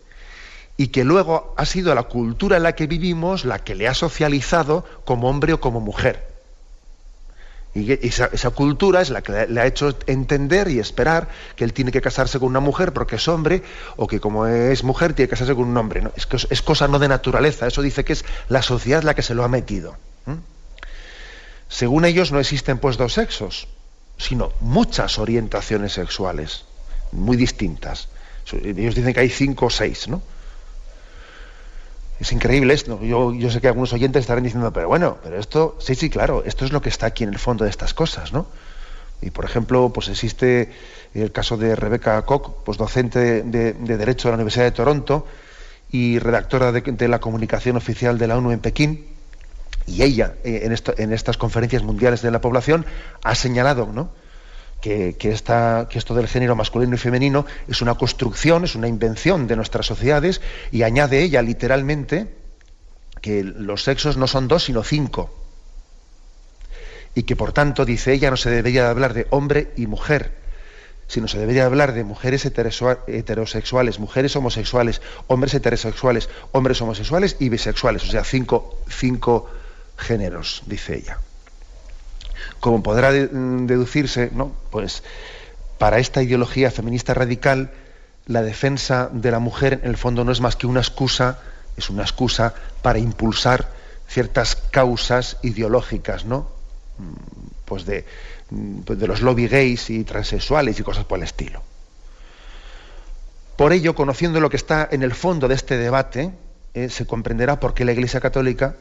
y 0.76 0.88
que 0.88 1.04
luego 1.04 1.54
ha 1.56 1.66
sido 1.66 1.94
la 1.94 2.04
cultura 2.04 2.56
en 2.56 2.62
la 2.62 2.74
que 2.74 2.86
vivimos 2.86 3.44
la 3.44 3.58
que 3.58 3.74
le 3.74 3.88
ha 3.88 3.94
socializado 3.94 4.86
como 5.04 5.28
hombre 5.28 5.52
o 5.52 5.60
como 5.60 5.80
mujer. 5.80 6.31
Y 7.74 7.90
esa, 8.06 8.50
cultura 8.50 9.00
es 9.00 9.08
la 9.08 9.22
que 9.22 9.46
le 9.46 9.60
ha 9.60 9.66
hecho 9.66 9.96
entender 10.06 10.68
y 10.68 10.78
esperar 10.78 11.28
que 11.56 11.64
él 11.64 11.72
tiene 11.72 11.90
que 11.90 12.02
casarse 12.02 12.38
con 12.38 12.48
una 12.48 12.60
mujer 12.60 12.92
porque 12.92 13.16
es 13.16 13.26
hombre, 13.28 13.62
o 13.96 14.06
que 14.06 14.20
como 14.20 14.46
es 14.46 14.84
mujer 14.84 15.14
tiene 15.14 15.28
que 15.28 15.30
casarse 15.30 15.54
con 15.54 15.68
un 15.68 15.76
hombre. 15.78 16.02
Es, 16.16 16.62
cosa 16.62 16.86
no 16.86 16.98
de 16.98 17.08
naturaleza, 17.08 17.66
eso 17.66 17.80
dice 17.80 18.04
que 18.04 18.12
es 18.12 18.26
la 18.48 18.60
sociedad 18.60 19.02
la 19.02 19.14
que 19.14 19.22
se 19.22 19.34
lo 19.34 19.42
ha 19.42 19.48
metido. 19.48 19.96
Según 21.68 22.04
ellos 22.04 22.30
no 22.32 22.40
existen 22.40 22.76
pues 22.76 22.98
dos 22.98 23.14
sexos, 23.14 23.66
sino 24.18 24.52
muchas 24.60 25.18
orientaciones 25.18 25.94
sexuales, 25.94 26.66
muy 27.12 27.38
distintas. 27.38 28.08
Ellos 28.52 28.94
dicen 28.94 29.14
que 29.14 29.20
hay 29.20 29.30
cinco 29.30 29.66
o 29.66 29.70
seis, 29.70 30.08
¿no? 30.08 30.20
Es 32.22 32.30
increíble 32.30 32.72
esto. 32.72 33.02
Yo, 33.02 33.34
yo 33.34 33.50
sé 33.50 33.60
que 33.60 33.66
algunos 33.66 33.92
oyentes 33.92 34.20
estarán 34.20 34.44
diciendo, 34.44 34.72
pero 34.72 34.86
bueno, 34.86 35.18
pero 35.24 35.40
esto, 35.40 35.76
sí, 35.80 35.96
sí, 35.96 36.08
claro, 36.08 36.44
esto 36.46 36.64
es 36.64 36.70
lo 36.70 36.80
que 36.80 36.88
está 36.88 37.06
aquí 37.06 37.24
en 37.24 37.30
el 37.30 37.38
fondo 37.40 37.64
de 37.64 37.70
estas 37.70 37.94
cosas, 37.94 38.32
¿no? 38.32 38.46
Y 39.20 39.30
por 39.30 39.44
ejemplo, 39.44 39.90
pues 39.92 40.06
existe 40.06 40.70
el 41.14 41.32
caso 41.32 41.56
de 41.56 41.74
Rebeca 41.74 42.22
Koch, 42.22 42.62
pues 42.64 42.78
docente 42.78 43.42
de, 43.42 43.72
Derecho 43.72 44.28
de 44.28 44.32
la 44.32 44.36
Universidad 44.36 44.66
de 44.66 44.70
Toronto 44.70 45.26
y 45.90 46.20
redactora 46.20 46.70
de, 46.70 47.08
la 47.08 47.18
comunicación 47.18 47.76
oficial 47.76 48.18
de 48.18 48.28
la 48.28 48.38
ONU 48.38 48.52
en 48.52 48.60
Pekín, 48.60 49.04
y 49.88 50.04
ella, 50.04 50.34
eh, 50.44 50.60
en, 50.62 51.02
en 51.02 51.12
estas 51.12 51.36
conferencias 51.36 51.82
mundiales 51.82 52.22
de 52.22 52.30
la 52.30 52.40
población, 52.40 52.86
ha 53.24 53.34
señalado, 53.34 53.88
¿no? 53.92 54.10
Que, 54.82 55.16
que, 55.16 55.30
esto 55.30 56.14
del 56.14 56.28
género 56.28 56.56
masculino 56.56 56.96
y 56.96 56.98
femenino 56.98 57.46
es 57.68 57.80
una 57.80 57.94
construcción, 57.94 58.64
es 58.64 58.74
una 58.74 58.88
invención 58.88 59.46
de 59.46 59.56
nuestras 59.56 59.86
sociedades 59.86 60.42
y 60.72 60.82
añade 60.82 61.22
ella 61.22 61.40
literalmente 61.40 62.34
que 63.22 63.44
los 63.44 63.84
sexos 63.84 64.16
no 64.16 64.26
son 64.26 64.48
dos 64.48 64.64
sino 64.64 64.82
cinco. 64.82 65.32
Y 67.14 67.22
que 67.22 67.36
por 67.36 67.52
tanto, 67.52 67.84
dice 67.84 68.12
ella, 68.12 68.30
no 68.30 68.36
se 68.36 68.50
debería 68.50 68.90
hablar 68.90 69.14
de 69.14 69.28
hombre 69.30 69.70
y 69.76 69.86
mujer, 69.86 70.32
sino 71.06 71.28
se 71.28 71.38
debería 71.38 71.66
hablar 71.66 71.92
de 71.92 72.02
mujeres 72.02 72.44
heterosexuales, 72.44 74.00
mujeres 74.00 74.34
homosexuales, 74.34 75.00
hombres 75.28 75.54
heterosexuales, 75.54 76.28
hombres 76.50 76.80
homosexuales 76.80 77.36
y 77.38 77.50
bisexuales, 77.50 78.02
o 78.02 78.10
sea, 78.10 78.24
cinco, 78.24 78.82
cinco 78.88 79.48
géneros, 79.96 80.62
dice 80.66 80.96
ella 80.96 81.18
como 82.62 82.80
podrá 82.80 83.10
deducirse, 83.10 84.30
¿no? 84.32 84.52
pues 84.70 85.02
para 85.78 85.98
esta 85.98 86.22
ideología 86.22 86.70
feminista 86.70 87.12
radical, 87.12 87.72
la 88.26 88.40
defensa 88.40 89.10
de 89.12 89.32
la 89.32 89.40
mujer 89.40 89.80
en 89.82 89.90
el 89.90 89.96
fondo 89.96 90.22
no 90.22 90.30
es 90.30 90.40
más 90.40 90.54
que 90.54 90.68
una 90.68 90.78
excusa, 90.78 91.40
es 91.76 91.90
una 91.90 92.04
excusa 92.04 92.54
para 92.80 93.00
impulsar 93.00 93.68
ciertas 94.06 94.54
causas 94.54 95.38
ideológicas, 95.42 96.24
¿no? 96.24 96.50
Mm, 96.98 97.14
pues 97.64 97.84
de, 97.84 98.04
mm, 98.50 98.82
pues 98.82 98.96
de 98.96 99.08
los 99.08 99.22
lobby 99.22 99.48
gays 99.48 99.90
y 99.90 100.04
transexuales 100.04 100.78
y 100.78 100.84
cosas 100.84 101.04
por 101.04 101.18
el 101.18 101.24
estilo. 101.24 101.64
Por 103.56 103.72
ello, 103.72 103.96
conociendo 103.96 104.38
lo 104.38 104.50
que 104.50 104.56
está 104.56 104.88
en 104.88 105.02
el 105.02 105.14
fondo 105.14 105.48
de 105.48 105.56
este 105.56 105.78
debate, 105.78 106.30
eh, 106.74 106.88
se 106.90 107.06
comprenderá 107.08 107.58
por 107.58 107.74
qué 107.74 107.84
la 107.84 107.90
Iglesia 107.90 108.20
Católica 108.20 108.76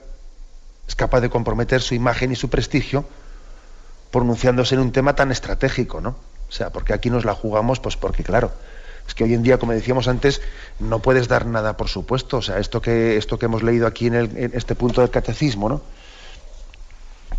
es 0.87 0.93
capaz 0.93 1.21
de 1.21 1.31
comprometer 1.31 1.81
su 1.81 1.95
imagen 1.95 2.31
y 2.31 2.35
su 2.35 2.47
prestigio 2.47 3.05
pronunciándose 4.11 4.75
en 4.75 4.81
un 4.81 4.91
tema 4.91 5.15
tan 5.15 5.31
estratégico, 5.31 6.01
¿no? 6.01 6.15
O 6.49 6.51
sea, 6.51 6.69
porque 6.69 6.93
aquí 6.93 7.09
nos 7.09 7.25
la 7.25 7.33
jugamos, 7.33 7.79
pues 7.79 7.95
porque, 7.95 8.23
claro, 8.23 8.51
es 9.07 9.15
que 9.15 9.23
hoy 9.23 9.33
en 9.33 9.43
día, 9.43 9.57
como 9.57 9.71
decíamos 9.71 10.07
antes, 10.07 10.41
no 10.79 10.99
puedes 10.99 11.27
dar 11.27 11.45
nada 11.45 11.77
por 11.77 11.87
supuesto. 11.87 12.37
O 12.37 12.41
sea, 12.41 12.59
esto 12.59 12.81
que, 12.81 13.17
esto 13.17 13.39
que 13.39 13.45
hemos 13.45 13.63
leído 13.63 13.87
aquí 13.87 14.07
en, 14.07 14.51
este 14.53 14.75
punto 14.75 15.01
del 15.01 15.09
catecismo, 15.09 15.69
¿no? 15.69 15.81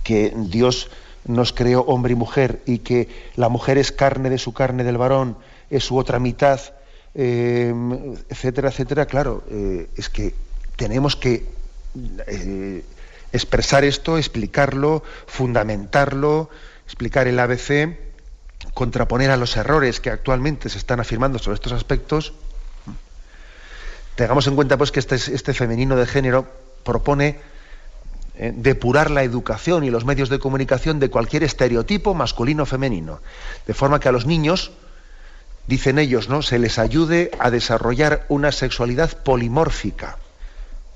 Que 0.02 0.32
Dios 0.34 0.90
nos 1.24 1.52
creó 1.52 1.82
hombre 1.82 2.14
y 2.14 2.16
mujer 2.16 2.62
y 2.66 2.78
que 2.78 3.08
la 3.36 3.48
mujer 3.48 3.78
es 3.78 3.92
carne 3.92 4.30
de 4.30 4.38
su 4.38 4.52
carne 4.52 4.82
del 4.82 4.98
varón, 4.98 5.36
es 5.70 5.84
su 5.84 5.96
otra 5.96 6.18
mitad, 6.18 6.60
eh, 7.14 7.72
etcétera, 8.28 8.70
etcétera. 8.70 9.06
Claro, 9.06 9.44
eh, 9.50 9.88
es 9.96 10.08
que 10.08 10.34
tenemos 10.76 11.16
que 11.16 11.46
eh, 12.26 12.82
expresar 13.32 13.84
esto, 13.84 14.18
explicarlo, 14.18 15.02
fundamentarlo, 15.26 16.50
explicar 16.86 17.26
el 17.26 17.38
ABC, 17.38 17.98
contraponer 18.74 19.30
a 19.30 19.36
los 19.36 19.56
errores 19.56 20.00
que 20.00 20.10
actualmente 20.10 20.68
se 20.68 20.78
están 20.78 21.00
afirmando 21.00 21.38
sobre 21.38 21.54
estos 21.54 21.72
aspectos. 21.72 22.34
Tengamos 24.14 24.46
en 24.46 24.54
cuenta 24.54 24.76
pues 24.76 24.92
que 24.92 25.00
este, 25.00 25.16
este 25.16 25.54
femenino 25.54 25.96
de 25.96 26.06
género 26.06 26.46
propone 26.84 27.40
eh, 28.34 28.52
depurar 28.54 29.10
la 29.10 29.22
educación 29.22 29.84
y 29.84 29.90
los 29.90 30.04
medios 30.04 30.28
de 30.28 30.38
comunicación 30.38 31.00
de 31.00 31.10
cualquier 31.10 31.42
estereotipo 31.44 32.14
masculino 32.14 32.64
o 32.64 32.66
femenino, 32.66 33.20
de 33.66 33.74
forma 33.74 34.00
que 34.00 34.08
a 34.08 34.12
los 34.12 34.26
niños, 34.26 34.72
dicen 35.66 35.98
ellos, 35.98 36.28
¿no? 36.28 36.42
se 36.42 36.58
les 36.58 36.78
ayude 36.78 37.30
a 37.38 37.50
desarrollar 37.50 38.26
una 38.28 38.52
sexualidad 38.52 39.22
polimórfica 39.22 40.18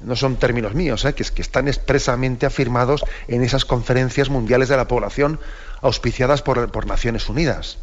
no 0.00 0.16
son 0.16 0.36
términos 0.36 0.74
míos, 0.74 1.04
¿eh? 1.04 1.14
que, 1.14 1.24
que 1.24 1.42
están 1.42 1.68
expresamente 1.68 2.46
afirmados 2.46 3.04
en 3.28 3.42
esas 3.42 3.64
conferencias 3.64 4.28
mundiales 4.28 4.68
de 4.68 4.76
la 4.76 4.88
población 4.88 5.40
auspiciadas 5.80 6.42
por, 6.42 6.86
Naciones 6.86 7.28
Unidas. 7.28 7.78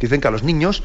Dicen 0.00 0.20
que 0.20 0.28
a 0.28 0.30
los 0.30 0.42
niños 0.42 0.82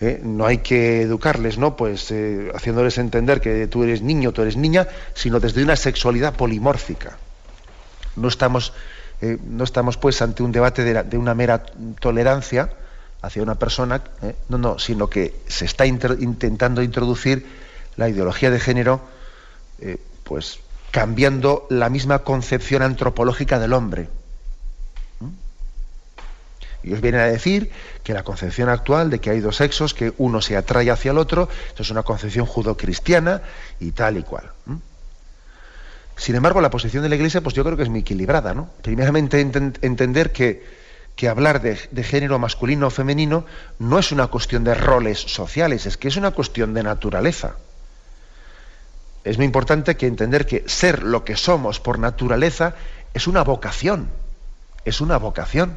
¿eh? 0.00 0.20
no 0.22 0.46
hay 0.46 0.58
que 0.58 1.02
educarles, 1.02 1.56
¿no? 1.58 1.76
Pues 1.76 2.10
eh, 2.10 2.50
haciéndoles 2.54 2.98
entender 2.98 3.40
que 3.40 3.66
tú 3.68 3.84
eres 3.84 4.02
niño, 4.02 4.32
tú 4.32 4.42
eres 4.42 4.56
niña, 4.56 4.88
sino 5.14 5.40
desde 5.40 5.62
una 5.62 5.76
sexualidad 5.76 6.34
polimórfica. 6.34 7.16
No 8.16 8.28
estamos, 8.28 8.72
no 9.20 9.64
estamos 9.64 9.96
pues 9.96 10.20
ante 10.20 10.42
un 10.42 10.50
debate 10.50 10.82
de, 10.82 11.16
una 11.16 11.34
mera 11.34 11.64
tolerancia 12.00 12.70
hacia 13.22 13.42
una 13.42 13.54
persona, 13.54 14.02
no, 14.48 14.58
no, 14.58 14.78
sino 14.78 15.08
que 15.08 15.36
se 15.46 15.64
está 15.64 15.86
intentando 15.86 16.82
introducir 16.82 17.46
la 17.96 18.08
ideología 18.08 18.50
de 18.50 18.58
género 18.58 19.00
eh, 19.80 19.98
pues 20.24 20.60
cambiando 20.90 21.66
la 21.70 21.88
misma 21.88 22.20
concepción 22.20 22.82
antropológica 22.82 23.58
del 23.58 23.72
hombre. 23.72 24.08
¿Mm? 25.20 25.28
Y 26.88 26.92
os 26.92 27.00
vienen 27.00 27.20
a 27.20 27.26
decir 27.26 27.70
que 28.02 28.12
la 28.12 28.24
concepción 28.24 28.68
actual 28.68 29.10
de 29.10 29.20
que 29.20 29.30
hay 29.30 29.40
dos 29.40 29.56
sexos, 29.56 29.94
que 29.94 30.12
uno 30.18 30.40
se 30.40 30.56
atrae 30.56 30.90
hacia 30.90 31.12
el 31.12 31.18
otro, 31.18 31.48
eso 31.72 31.82
es 31.82 31.90
una 31.90 32.02
concepción 32.02 32.46
judocristiana 32.46 33.42
y 33.78 33.92
tal 33.92 34.16
y 34.16 34.22
cual. 34.22 34.50
¿Mm? 34.66 34.76
Sin 36.16 36.34
embargo, 36.34 36.60
la 36.60 36.70
posición 36.70 37.02
de 37.02 37.08
la 37.08 37.14
Iglesia, 37.14 37.40
pues 37.40 37.54
yo 37.54 37.64
creo 37.64 37.76
que 37.76 37.84
es 37.84 37.88
muy 37.88 38.00
equilibrada, 38.00 38.52
¿no? 38.52 38.68
Primeramente 38.82 39.40
entender 39.40 40.32
que, 40.32 40.62
que 41.16 41.28
hablar 41.28 41.62
de, 41.62 41.76
género 42.02 42.38
masculino 42.38 42.88
o 42.88 42.90
femenino 42.90 43.46
no 43.78 43.98
es 43.98 44.12
una 44.12 44.26
cuestión 44.26 44.64
de 44.64 44.74
roles 44.74 45.18
sociales, 45.18 45.86
es 45.86 45.96
que 45.96 46.08
es 46.08 46.16
una 46.16 46.32
cuestión 46.32 46.74
de 46.74 46.82
naturaleza 46.82 47.56
es 49.24 49.36
muy 49.36 49.46
importante 49.46 49.96
que 49.96 50.06
entender 50.06 50.46
que 50.46 50.64
ser 50.66 51.02
lo 51.02 51.24
que 51.24 51.36
somos 51.36 51.80
por 51.80 51.98
naturaleza 51.98 52.74
es 53.12 53.26
una 53.26 53.42
vocación, 53.42 54.08
es 54.84 55.00
una 55.00 55.18
vocación. 55.18 55.76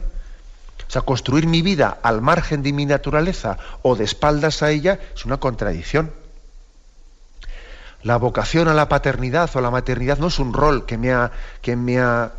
O 0.88 0.92
sea, 0.94 1.02
construir 1.02 1.48
mi 1.48 1.62
vida 1.62 1.98
al 2.04 2.22
margen 2.22 2.64
de 2.64 2.72
mi 2.72 2.86
naturaleza 2.86 3.58
o 3.82 3.96
de 3.96 4.04
espaldas 4.04 4.64
a 4.64 4.70
ella 4.70 5.00
es 5.16 5.26
una 5.26 5.38
contradicción. 5.38 6.12
La 8.04 8.18
vocación 8.18 8.68
a 8.68 8.74
la 8.74 8.90
paternidad 8.90 9.50
o 9.54 9.60
a 9.60 9.62
la 9.62 9.72
maternidad 9.72 10.18
no 10.18 10.28
es 10.28 10.40
un 10.40 10.54
rol 10.54 10.86
que 10.86 10.98
me 10.98 11.14
ha, 11.14 11.32
que 11.62 11.76
me 11.76 12.00
ha 12.00 12.34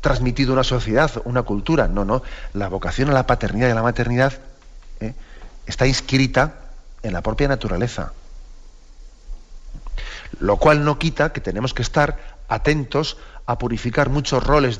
transmitido 0.00 0.52
una 0.52 0.64
sociedad, 0.64 1.10
una 1.24 1.42
cultura. 1.42 1.88
No, 1.88 2.04
no. 2.04 2.22
La 2.52 2.68
vocación 2.68 3.10
a 3.10 3.12
la 3.12 3.26
paternidad 3.26 3.68
y 3.68 3.70
a 3.70 3.76
la 3.76 3.82
maternidad 3.82 4.34
¿eh? 5.00 5.14
está 5.66 5.86
inscrita 5.86 6.54
en 7.02 7.12
la 7.12 7.22
propia 7.22 7.48
naturaleza. 7.48 8.12
Lo 10.40 10.56
cual 10.56 10.84
no 10.84 10.98
quita 10.98 11.32
que 11.32 11.40
tenemos 11.40 11.74
que 11.74 11.82
estar 11.82 12.18
atentos 12.48 13.16
a 13.46 13.58
purificar 13.58 14.08
muchos 14.08 14.42
roles 14.42 14.78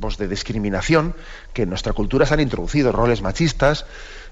pues, 0.00 0.18
de, 0.18 0.28
discriminación 0.28 1.14
que 1.52 1.62
en 1.62 1.68
nuestra 1.68 1.92
cultura 1.92 2.26
se 2.26 2.34
han 2.34 2.40
introducido, 2.40 2.90
roles 2.92 3.22
machistas, 3.22 3.86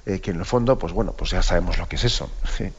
eh, 0.07 0.21
que 0.21 0.33
en 0.33 0.39
el 0.39 0.45
fondo, 0.45 0.79
pues 0.79 0.93
bueno, 0.93 1.13
pues 1.13 1.31
ya 1.31 1.43
sabemos 1.43 1.79
lo 1.79 1.89
que 1.89 1.97
es 1.97 2.05
eso. 2.05 2.31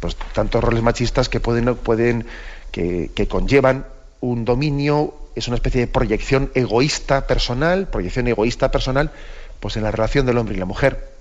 Pues 0.00 0.14
tantos 0.32 0.62
roles 0.62 0.80
machistas 0.80 1.28
que 1.28 1.40
pueden, 1.40 1.74
pueden 1.74 2.24
que, 2.70 3.10
que 3.16 3.26
conllevan 3.26 3.84
un 4.20 4.44
dominio, 4.44 5.12
es 5.34 5.48
una 5.48 5.56
especie 5.56 5.80
de 5.80 5.86
proyección 5.88 6.52
egoísta 6.54 7.26
personal, 7.26 7.88
proyección 7.88 8.28
egoísta 8.28 8.70
personal, 8.70 9.10
pues 9.58 9.76
en 9.76 9.82
la 9.82 9.90
relación 9.90 10.24
del 10.24 10.38
hombre 10.38 10.54
y 10.54 10.58
la 10.60 10.66
mujer 10.66 11.17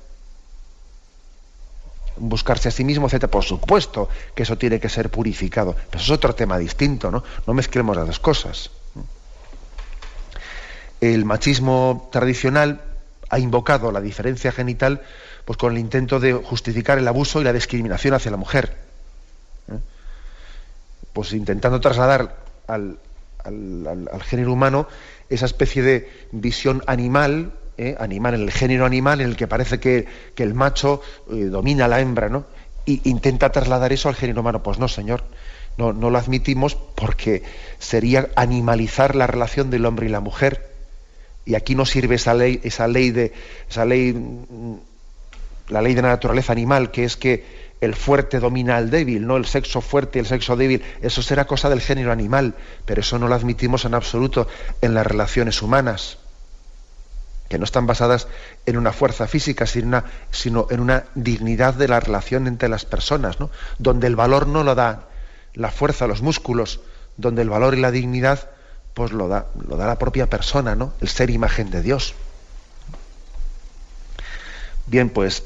buscarse 2.19 2.69
a 2.69 2.71
sí 2.71 2.83
mismo, 2.83 3.07
etc. 3.07 3.27
Por 3.27 3.43
supuesto 3.43 4.09
que 4.35 4.43
eso 4.43 4.57
tiene 4.57 4.79
que 4.79 4.89
ser 4.89 5.09
purificado, 5.09 5.73
pero 5.73 6.01
eso 6.01 6.13
es 6.13 6.17
otro 6.17 6.35
tema 6.35 6.57
distinto, 6.57 7.11
¿no? 7.11 7.23
No 7.45 7.53
mezclemos 7.53 7.95
las 7.95 8.07
dos 8.07 8.19
cosas. 8.19 8.71
El 10.99 11.25
machismo 11.25 12.09
tradicional 12.11 12.81
ha 13.29 13.39
invocado 13.39 13.91
la 13.91 14.01
diferencia 14.01 14.51
genital 14.51 15.01
pues 15.45 15.57
con 15.57 15.73
el 15.73 15.79
intento 15.79 16.19
de 16.19 16.33
justificar 16.33 16.97
el 16.97 17.07
abuso 17.07 17.39
y 17.41 17.43
la 17.43 17.53
discriminación 17.53 18.13
hacia 18.13 18.31
la 18.31 18.37
mujer. 18.37 18.77
¿eh? 19.71 19.79
Pues 21.13 21.33
intentando 21.33 21.79
trasladar 21.79 22.37
al, 22.67 22.99
al 23.43 24.23
género 24.23 24.53
humano 24.53 24.87
esa 25.29 25.45
especie 25.45 25.81
de 25.83 26.27
visión 26.31 26.83
animal 26.87 27.53
¿eh? 27.77 27.95
animal, 27.99 28.35
en 28.35 28.41
el 28.41 28.51
género 28.51 28.85
animal, 28.85 29.21
en 29.21 29.29
el 29.29 29.35
que 29.35 29.47
parece 29.47 29.79
que, 29.79 30.07
el 30.37 30.53
macho 30.53 31.01
eh, 31.31 31.45
domina 31.45 31.85
a 31.85 31.87
la 31.87 31.99
hembra, 32.01 32.29
¿no? 32.29 32.45
Y 32.85 33.09
intenta 33.09 33.51
trasladar 33.51 33.91
eso 33.93 34.09
al 34.09 34.15
género 34.15 34.41
humano. 34.41 34.63
Pues 34.63 34.79
no, 34.79 34.87
señor, 34.87 35.23
no, 35.77 35.93
no 35.93 36.09
lo 36.09 36.17
admitimos 36.17 36.75
porque 36.75 37.43
sería 37.79 38.29
animalizar 38.35 39.15
la 39.15 39.27
relación 39.27 39.69
del 39.69 39.85
hombre 39.85 40.07
y 40.07 40.09
la 40.09 40.19
mujer. 40.19 40.71
Y 41.45 41.55
aquí 41.55 41.75
no 41.75 41.85
sirve 41.85 42.15
esa 42.15 42.33
ley, 42.33 42.59
esa 42.63 42.87
ley 42.87 43.11
de, 43.11 43.33
esa 43.69 43.85
ley, 43.85 44.13
mm, 44.13 44.75
la 45.69 45.81
ley 45.81 45.93
de 45.93 46.01
la 46.01 46.09
naturaleza 46.09 46.53
animal, 46.53 46.91
que 46.91 47.03
es 47.03 47.17
que 47.17 47.67
el 47.79 47.93
fuerte 47.93 48.39
domina 48.39 48.77
al 48.77 48.89
débil, 48.89 49.27
no 49.27 49.37
el 49.37 49.45
sexo 49.45 49.81
fuerte 49.81 50.17
y 50.17 50.21
el 50.21 50.25
sexo 50.25 50.55
débil, 50.55 50.81
eso 51.01 51.21
será 51.21 51.45
cosa 51.45 51.69
del 51.69 51.81
género 51.81 52.11
animal, 52.11 52.55
pero 52.85 53.01
eso 53.01 53.19
no 53.19 53.27
lo 53.27 53.35
admitimos 53.35 53.85
en 53.85 53.93
absoluto 53.93 54.47
en 54.81 54.93
las 54.93 55.05
relaciones 55.05 55.61
humanas 55.61 56.17
que 57.49 57.57
no 57.57 57.63
están 57.63 57.87
basadas 57.87 58.27
en 58.65 58.77
una 58.77 58.91
fuerza 58.91 59.27
física, 59.27 59.65
sino 59.65 60.67
en 60.69 60.79
una 60.79 61.05
dignidad 61.15 61.73
de 61.73 61.87
la 61.87 61.99
relación 61.99 62.47
entre 62.47 62.69
las 62.69 62.85
personas, 62.85 63.39
¿no? 63.39 63.49
donde 63.79 64.07
el 64.07 64.15
valor 64.15 64.47
no 64.47 64.63
lo 64.63 64.75
da 64.75 65.07
la 65.53 65.71
fuerza, 65.71 66.07
los 66.07 66.21
músculos, 66.21 66.81
donde 67.15 67.41
el 67.41 67.49
valor 67.49 67.73
y 67.73 67.81
la 67.81 67.91
dignidad 67.91 68.49
pues 68.93 69.11
lo 69.11 69.27
da, 69.27 69.47
lo 69.67 69.77
da 69.77 69.87
la 69.87 69.99
propia 69.99 70.27
persona, 70.27 70.75
¿no? 70.75 70.93
el 71.01 71.07
ser 71.07 71.29
imagen 71.29 71.69
de 71.71 71.81
Dios. 71.81 72.15
Bien, 74.87 75.09
pues 75.09 75.43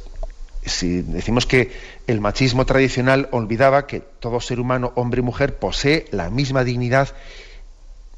si 0.66 1.02
decimos 1.02 1.46
que 1.46 1.72
el 2.08 2.22
machismo 2.22 2.66
tradicional 2.66 3.28
olvidaba 3.32 3.88
que 3.88 4.00
todo 4.00 4.40
ser 4.40 4.60
humano, 4.60 4.92
hombre 4.96 5.20
y 5.20 5.24
mujer, 5.24 5.58
posee 5.58 6.06
la 6.12 6.30
misma 6.30 6.64
dignidad 6.64 7.10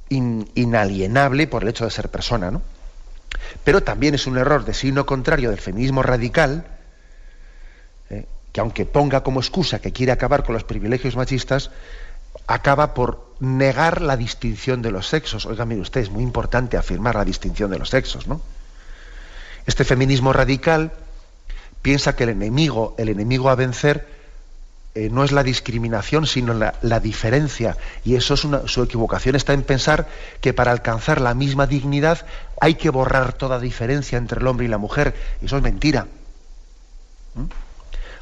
inalienable 0.09 1.47
por 1.47 1.63
el 1.63 1.69
hecho 1.69 1.85
de 1.85 1.91
ser 1.91 2.09
persona, 2.09 2.51
¿no? 2.51 2.61
Pero 3.63 3.83
también 3.83 4.15
es 4.15 4.27
un 4.27 4.37
error 4.37 4.65
de 4.65 4.73
signo 4.73 5.05
contrario 5.05 5.49
del 5.49 5.59
feminismo 5.59 6.03
radical, 6.03 6.65
eh, 8.09 8.25
que 8.51 8.61
aunque 8.61 8.85
ponga 8.85 9.23
como 9.23 9.39
excusa 9.39 9.79
que 9.79 9.91
quiere 9.91 10.11
acabar 10.11 10.43
con 10.43 10.53
los 10.53 10.63
privilegios 10.63 11.15
machistas, 11.15 11.71
acaba 12.47 12.93
por 12.93 13.35
negar 13.39 14.01
la 14.01 14.17
distinción 14.17 14.81
de 14.81 14.91
los 14.91 15.07
sexos. 15.07 15.45
Oiga, 15.45 15.65
mire 15.65 15.81
usted, 15.81 16.01
es 16.01 16.09
muy 16.09 16.23
importante 16.23 16.77
afirmar 16.77 17.15
la 17.15 17.25
distinción 17.25 17.71
de 17.71 17.79
los 17.79 17.89
sexos, 17.89 18.27
¿no? 18.27 18.41
Este 19.65 19.85
feminismo 19.85 20.33
radical 20.33 20.91
piensa 21.81 22.15
que 22.15 22.23
el 22.23 22.29
enemigo, 22.29 22.95
el 22.97 23.09
enemigo 23.09 23.49
a 23.49 23.55
vencer, 23.55 24.07
eh, 24.95 25.09
no 25.09 25.23
es 25.23 25.31
la 25.31 25.43
discriminación, 25.43 26.27
sino 26.27 26.53
la, 26.53 26.99
diferencia. 26.99 27.77
Y 28.05 28.15
eso 28.15 28.35
es 28.35 28.43
una, 28.43 28.67
su 28.67 28.83
equivocación 28.83 29.35
está 29.35 29.53
en 29.53 29.63
pensar 29.63 30.07
que 30.39 30.53
para 30.53 30.71
alcanzar 30.71 31.19
la 31.19 31.33
misma 31.33 31.65
dignidad 31.65 32.25
hay 32.59 32.75
que 32.75 32.89
borrar 32.89 33.33
toda 33.33 33.59
diferencia 33.59 34.17
entre 34.17 34.39
el 34.39 34.47
hombre 34.47 34.65
y 34.65 34.69
la 34.69 34.77
mujer. 34.77 35.15
Eso 35.41 35.57
es 35.57 35.63
mentira. 35.63 36.07
¿Mm? 37.35 37.45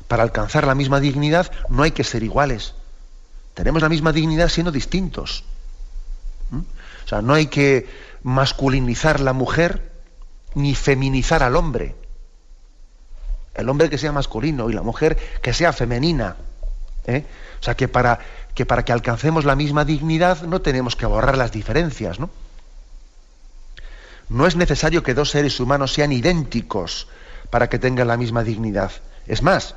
Para 0.08 0.24
alcanzar 0.24 0.66
la 0.66 0.76
misma 0.76 1.00
dignidad 1.00 1.52
no 1.70 1.84
hay 1.84 1.92
que 1.92 2.04
ser 2.04 2.24
iguales. 2.24 2.74
Tenemos 3.54 3.82
la 3.82 3.90
misma 3.90 4.12
dignidad 4.12 4.50
siendo 4.50 4.72
distintos. 4.72 5.44
¿Mm? 6.50 6.60
O 6.60 7.08
sea, 7.08 7.22
no 7.22 7.34
hay 7.34 7.48
que 7.48 7.88
masculinizar 8.24 9.20
la 9.20 9.34
mujer 9.34 9.92
ni 10.54 10.76
feminizar 10.76 11.44
al 11.44 11.56
hombre. 11.56 11.96
El 13.54 13.70
hombre 13.70 13.90
que 13.90 13.98
sea 13.98 14.12
masculino 14.12 14.70
y 14.70 14.74
la 14.74 14.82
mujer 14.82 15.18
que 15.42 15.54
sea 15.54 15.74
femenina. 15.74 16.38
¿eh? 17.06 17.26
O 17.60 17.64
sea, 17.64 17.76
que 17.76 17.88
para, 17.88 18.20
que 18.56 18.66
para 18.66 18.84
que 18.84 18.92
alcancemos 18.92 19.46
la 19.46 19.56
misma 19.56 19.86
dignidad 19.86 20.42
no 20.44 20.62
tenemos 20.62 20.96
que 20.96 21.06
borrar 21.06 21.38
las 21.38 21.52
diferencias, 21.52 22.20
¿no? 22.20 22.30
No 24.32 24.48
es 24.48 24.56
necesario 24.56 25.04
que 25.04 25.14
dos 25.14 25.32
seres 25.32 25.60
humanos 25.60 25.92
sean 25.92 26.14
idénticos 26.14 27.10
para 27.50 27.68
que 27.68 27.80
tengan 27.80 28.08
la 28.08 28.16
misma 28.16 28.46
dignidad. 28.46 28.90
Es 29.28 29.42
más, 29.42 29.76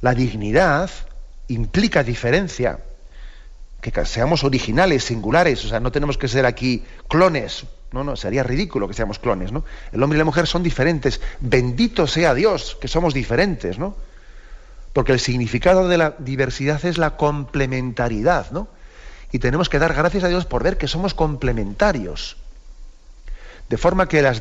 la 0.00 0.14
dignidad 0.14 0.90
implica 1.46 2.02
diferencia. 2.02 2.80
Que 3.80 4.04
seamos 4.04 4.42
originales, 4.42 5.04
singulares, 5.04 5.64
o 5.64 5.68
sea, 5.68 5.78
no 5.78 5.92
tenemos 5.92 6.18
que 6.18 6.26
ser 6.26 6.44
aquí 6.44 6.82
clones. 7.06 7.66
No, 7.92 8.02
no, 8.02 8.16
sería 8.16 8.42
ridículo 8.42 8.88
que 8.88 8.94
seamos 8.94 9.20
clones, 9.20 9.52
¿no? 9.52 9.64
El 9.92 10.02
hombre 10.02 10.16
y 10.16 10.18
la 10.18 10.24
mujer 10.24 10.48
son 10.48 10.64
diferentes. 10.64 11.20
Bendito 11.38 12.08
sea 12.08 12.34
Dios 12.34 12.76
que 12.80 12.88
somos 12.88 13.14
diferentes, 13.14 13.78
¿no? 13.78 13.94
Porque 14.92 15.12
el 15.12 15.20
significado 15.20 15.86
de 15.86 15.98
la 15.98 16.16
diversidad 16.18 16.84
es 16.84 16.98
la 16.98 17.16
complementariedad, 17.16 18.50
¿no? 18.50 18.66
Y 19.30 19.38
tenemos 19.38 19.68
que 19.68 19.78
dar 19.78 19.94
gracias 19.94 20.24
a 20.24 20.28
Dios 20.28 20.46
por 20.46 20.64
ver 20.64 20.78
que 20.78 20.88
somos 20.88 21.14
complementarios. 21.14 22.38
De 23.68 23.76
forma 23.76 24.08
que 24.08 24.22
las, 24.22 24.40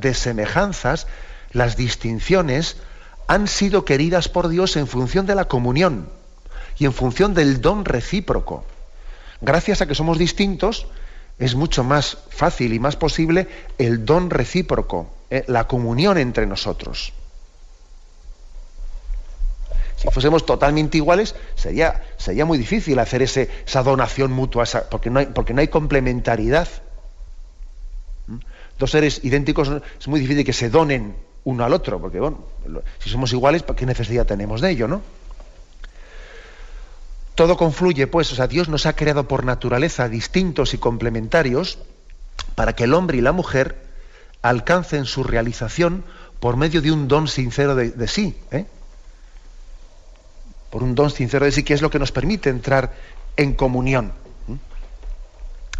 desemejanzas, 0.00 1.06
las 1.52 1.76
distinciones, 1.76 2.76
han 3.26 3.48
sido 3.48 3.84
queridas 3.84 4.28
por 4.28 4.48
Dios 4.48 4.76
en 4.76 4.86
función 4.86 5.26
de 5.26 5.34
la 5.34 5.46
comunión 5.46 6.08
y 6.78 6.84
en 6.84 6.92
función 6.92 7.34
del 7.34 7.60
don 7.60 7.84
recíproco. 7.84 8.64
Gracias 9.40 9.80
a 9.80 9.86
que 9.86 9.94
somos 9.94 10.18
distintos, 10.18 10.86
es 11.38 11.54
mucho 11.54 11.82
más 11.82 12.18
fácil 12.30 12.72
y 12.72 12.78
más 12.78 12.96
posible 12.96 13.48
el 13.78 14.04
don 14.04 14.30
recíproco, 14.30 15.08
eh, 15.30 15.44
la 15.48 15.66
comunión 15.66 16.16
entre 16.18 16.46
nosotros. 16.46 17.12
Si 19.96 20.08
fuésemos 20.10 20.44
totalmente 20.44 20.98
iguales, 20.98 21.34
sería, 21.54 22.02
muy 22.44 22.58
difícil 22.58 22.98
hacer 22.98 23.22
esa 23.22 23.82
donación 23.82 24.32
mutua, 24.32 24.64
porque, 24.90 25.10
no 25.10 25.20
hay, 25.20 25.26
porque 25.26 25.54
no 25.54 25.60
hay 25.60 25.68
complementariedad. 25.68 26.68
Dos 28.78 28.90
seres 28.90 29.20
idénticos 29.22 29.70
es 30.00 30.08
muy 30.08 30.20
difícil 30.20 30.44
que 30.44 30.52
se 30.52 30.70
donen 30.70 31.16
uno 31.44 31.64
al 31.64 31.72
otro, 31.72 32.00
porque 32.00 32.18
bueno, 32.18 32.44
si 32.98 33.10
somos 33.10 33.32
iguales, 33.32 33.64
¿qué 33.76 33.86
necesidad 33.86 34.26
tenemos 34.26 34.60
de 34.60 34.70
ello, 34.70 34.88
no? 34.88 35.02
Todo 37.34 37.56
confluye, 37.56 38.06
pues, 38.06 38.32
o 38.32 38.36
sea, 38.36 38.46
Dios 38.46 38.68
nos 38.68 38.86
ha 38.86 38.94
creado 38.94 39.26
por 39.26 39.44
naturaleza 39.44 40.08
distintos 40.08 40.72
y 40.72 40.78
complementarios 40.78 41.78
para 42.54 42.74
que 42.74 42.84
el 42.84 42.94
hombre 42.94 43.18
y 43.18 43.20
la 43.20 43.32
mujer 43.32 43.76
alcancen 44.42 45.04
su 45.04 45.24
realización 45.24 46.04
por 46.38 46.56
medio 46.56 46.80
de 46.80 46.92
un 46.92 47.08
don 47.08 47.26
sincero 47.28 47.74
de, 47.74 48.08
sí, 48.08 48.36
¿eh? 48.50 48.66
por 50.70 50.82
un 50.82 50.94
don 50.94 51.10
sincero 51.10 51.44
de 51.44 51.52
sí, 51.52 51.62
que 51.62 51.74
es 51.74 51.82
lo 51.82 51.90
que 51.90 51.98
nos 51.98 52.12
permite 52.12 52.50
entrar 52.50 52.92
en 53.36 53.54
comunión. 53.54 54.12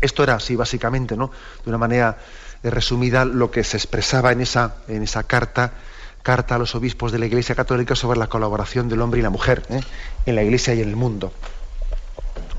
Esto 0.00 0.22
era 0.22 0.34
así, 0.34 0.56
básicamente, 0.56 1.16
¿no? 1.16 1.30
De 1.64 1.70
una 1.70 1.78
manera 1.78 2.18
resumida, 2.70 3.24
lo 3.24 3.50
que 3.50 3.62
se 3.64 3.76
expresaba 3.76 4.32
en 4.32 4.40
esa, 4.40 4.72
carta, 5.26 5.72
carta 6.22 6.54
a 6.54 6.58
los 6.58 6.74
obispos 6.74 7.12
de 7.12 7.18
la 7.18 7.26
Iglesia 7.26 7.54
Católica 7.54 7.94
sobre 7.94 8.18
la 8.18 8.26
colaboración 8.26 8.88
del 8.88 9.00
hombre 9.02 9.20
y 9.20 9.22
la 9.22 9.30
mujer 9.30 9.62
¿eh? 9.68 9.80
en 10.26 10.34
la 10.34 10.42
Iglesia 10.42 10.74
y 10.74 10.80
en 10.80 10.88
el 10.88 10.96
mundo. 10.96 11.32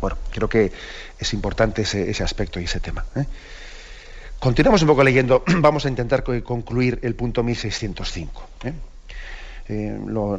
Bueno, 0.02 0.18
creo 0.32 0.48
que 0.48 0.72
es 1.18 1.34
importante 1.34 1.82
ese, 1.82 2.24
aspecto 2.24 2.60
y 2.60 2.66
ese 2.66 2.80
tema. 2.80 3.06
¿eh? 3.16 3.26
Continuamos 4.40 4.82
un 4.84 4.88
poco 4.90 5.04
leyendo, 5.04 5.44
vamos 5.58 5.86
a 5.86 5.90
intentar 5.90 6.24
concluir 6.24 7.00
el 7.02 7.16
punto 7.16 7.42
1605. 7.44 8.48
¿eh? 8.66 8.74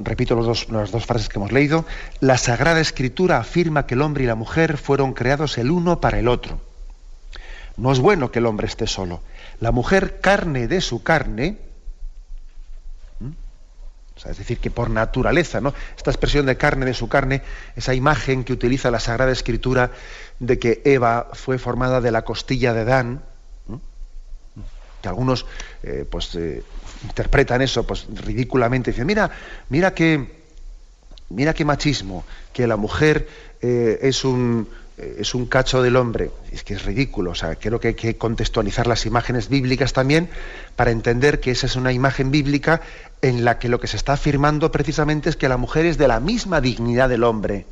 repito 0.05 0.37
las 0.71 0.93
dos 0.93 1.07
frases 1.07 1.29
que 1.29 1.39
hemos 1.39 1.51
leído. 1.51 1.85
La 2.21 2.39
Sagrada 2.39 2.81
Escritura 2.81 3.39
afirma 3.39 3.87
que 3.87 3.95
el 3.95 4.03
hombre 4.03 4.23
y 4.23 4.27
la 4.29 4.37
mujer 4.37 4.77
fueron 4.77 5.15
creados 5.15 5.59
el 5.59 5.73
uno 5.73 6.01
para 6.01 6.21
el 6.21 6.29
otro. 6.29 6.61
No 7.77 7.93
es 7.93 7.99
bueno 7.99 8.31
que 8.31 8.39
el 8.39 8.47
hombre 8.47 8.67
esté 8.67 8.87
solo. 8.87 9.21
La 9.61 9.73
mujer, 9.73 10.21
carne 10.21 10.67
de 10.67 10.81
su 10.81 11.03
carne, 11.03 11.59
es 14.25 14.39
decir, 14.39 14.59
que 14.59 14.71
por 14.71 14.89
naturaleza, 14.89 15.61
¿no? 15.61 15.75
Esta 15.97 16.11
expresión 16.11 16.47
de 16.47 16.57
carne 16.57 16.87
de 16.87 16.95
su 16.95 17.09
carne, 17.09 17.43
esa 17.77 17.95
imagen 17.95 18.45
que 18.45 18.53
utiliza 18.53 18.91
la 18.91 18.99
Sagrada 18.99 19.31
Escritura 19.31 19.91
de 20.41 20.59
que 20.59 20.81
Eva 20.85 21.29
fue 21.33 21.59
formada 21.59 22.01
de 22.01 22.11
la 22.11 22.23
costilla 22.23 22.73
de 22.73 22.85
Dan, 22.85 23.23
que 25.03 25.09
algunos 25.09 25.47
eh, 25.83 26.07
pues, 26.11 26.35
eh, 26.35 26.63
interpretan 27.05 27.61
eso 27.61 27.87
pues, 27.87 28.07
ridículamente, 28.11 28.91
dicen, 28.91 29.07
mira, 29.07 29.31
mira 29.69 29.93
qué, 29.93 30.41
mira 31.29 31.53
qué 31.53 31.65
machismo, 31.65 32.25
que 32.53 32.67
la 32.67 32.77
mujer 32.77 33.29
eh, 33.61 33.99
es 34.03 34.25
un 34.25 34.69
es 34.97 35.35
un 35.35 35.47
cacho 35.47 35.83
del 35.83 35.97
hombre. 35.97 36.31
Es 36.53 36.65
que 36.65 36.75
es 36.75 36.85
ridículo. 36.85 37.33
O 37.33 37.35
sea, 37.35 37.57
creo 37.57 37.81
que 37.81 37.89
hay 37.89 37.95
que 37.95 38.17
contextualizar 38.17 38.87
las 38.87 39.07
imágenes 39.07 39.49
bíblicas 39.49 39.93
también 39.93 40.31
para 40.75 40.91
entender 40.91 41.41
que 41.41 41.51
esa 41.51 41.67
es 41.67 41.77
una 41.77 41.93
imagen 41.93 42.31
bíblica 42.31 42.81
en 43.23 43.45
la 43.45 43.59
que 43.59 43.69
lo 43.69 43.81
que 43.81 43.87
se 43.87 43.97
está 43.97 44.15
afirmando 44.15 44.73
precisamente 44.73 45.29
es 45.29 45.37
que 45.37 45.49
la 45.49 45.57
mujer 45.57 45.87
es 45.87 45.99
de 45.99 46.09
la 46.09 46.21
misma 46.21 46.61
dignidad 46.61 47.09
del 47.09 47.25
hombre. 47.25 47.67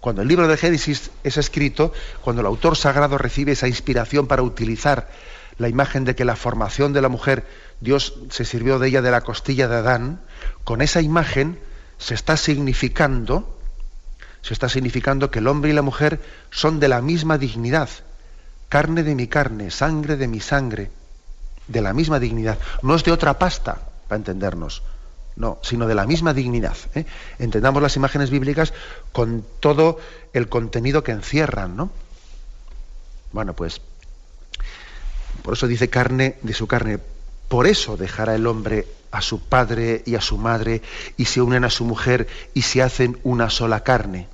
Cuando 0.00 0.22
el 0.22 0.28
libro 0.28 0.48
de 0.48 0.56
Génesis 0.56 1.10
es 1.24 1.36
escrito, 1.36 1.92
cuando 2.22 2.40
el 2.40 2.46
autor 2.46 2.76
sagrado 2.76 3.18
recibe 3.18 3.52
esa 3.52 3.68
inspiración 3.68 4.26
para 4.26 4.42
utilizar 4.42 5.10
la 5.58 5.68
imagen 5.68 6.04
de 6.04 6.14
que 6.14 6.24
la 6.24 6.36
formación 6.36 6.94
de 6.94 7.02
la 7.02 7.10
mujer, 7.10 7.44
Dios 7.80 8.14
se 8.30 8.46
sirvió 8.46 8.78
de 8.78 8.88
ella 8.88 9.02
de 9.02 9.10
la 9.10 9.20
costilla 9.20 9.68
de 9.68 9.76
Adán, 9.76 10.20
con 10.64 10.80
esa 10.80 11.02
imagen 11.02 11.58
se 11.98 12.14
está 12.14 12.38
significando 12.38 13.59
se 14.42 14.54
está 14.54 14.68
significando 14.68 15.30
que 15.30 15.40
el 15.40 15.48
hombre 15.48 15.70
y 15.70 15.74
la 15.74 15.82
mujer 15.82 16.20
son 16.50 16.80
de 16.80 16.88
la 16.88 17.00
misma 17.02 17.38
dignidad, 17.38 17.88
carne 18.68 19.02
de 19.02 19.14
mi 19.14 19.26
carne, 19.26 19.70
sangre 19.70 20.16
de 20.16 20.28
mi 20.28 20.40
sangre, 20.40 20.90
de 21.68 21.80
la 21.80 21.92
misma 21.92 22.18
dignidad. 22.18 22.58
No 22.82 22.94
es 22.94 23.04
de 23.04 23.12
otra 23.12 23.38
pasta, 23.38 23.88
para 24.08 24.18
entendernos, 24.18 24.82
no, 25.36 25.58
sino 25.62 25.86
de 25.86 25.94
la 25.94 26.06
misma 26.06 26.34
dignidad. 26.34 26.76
¿eh? 26.94 27.04
Entendamos 27.38 27.82
las 27.82 27.96
imágenes 27.96 28.30
bíblicas 28.30 28.72
con 29.12 29.44
todo 29.60 29.98
el 30.32 30.48
contenido 30.48 31.02
que 31.02 31.12
encierran, 31.12 31.76
¿no? 31.76 31.90
Bueno, 33.32 33.54
pues 33.54 33.80
por 35.42 35.54
eso 35.54 35.66
dice 35.66 35.88
carne 35.88 36.36
de 36.42 36.54
su 36.54 36.66
carne. 36.66 36.98
Por 37.48 37.66
eso 37.66 37.96
dejará 37.96 38.34
el 38.34 38.46
hombre 38.46 38.86
a 39.10 39.22
su 39.22 39.40
padre 39.40 40.02
y 40.06 40.14
a 40.14 40.20
su 40.20 40.38
madre 40.38 40.82
y 41.16 41.24
se 41.24 41.40
unen 41.40 41.64
a 41.64 41.70
su 41.70 41.84
mujer 41.84 42.28
y 42.54 42.62
se 42.62 42.82
hacen 42.82 43.18
una 43.22 43.50
sola 43.50 43.82
carne. 43.82 44.28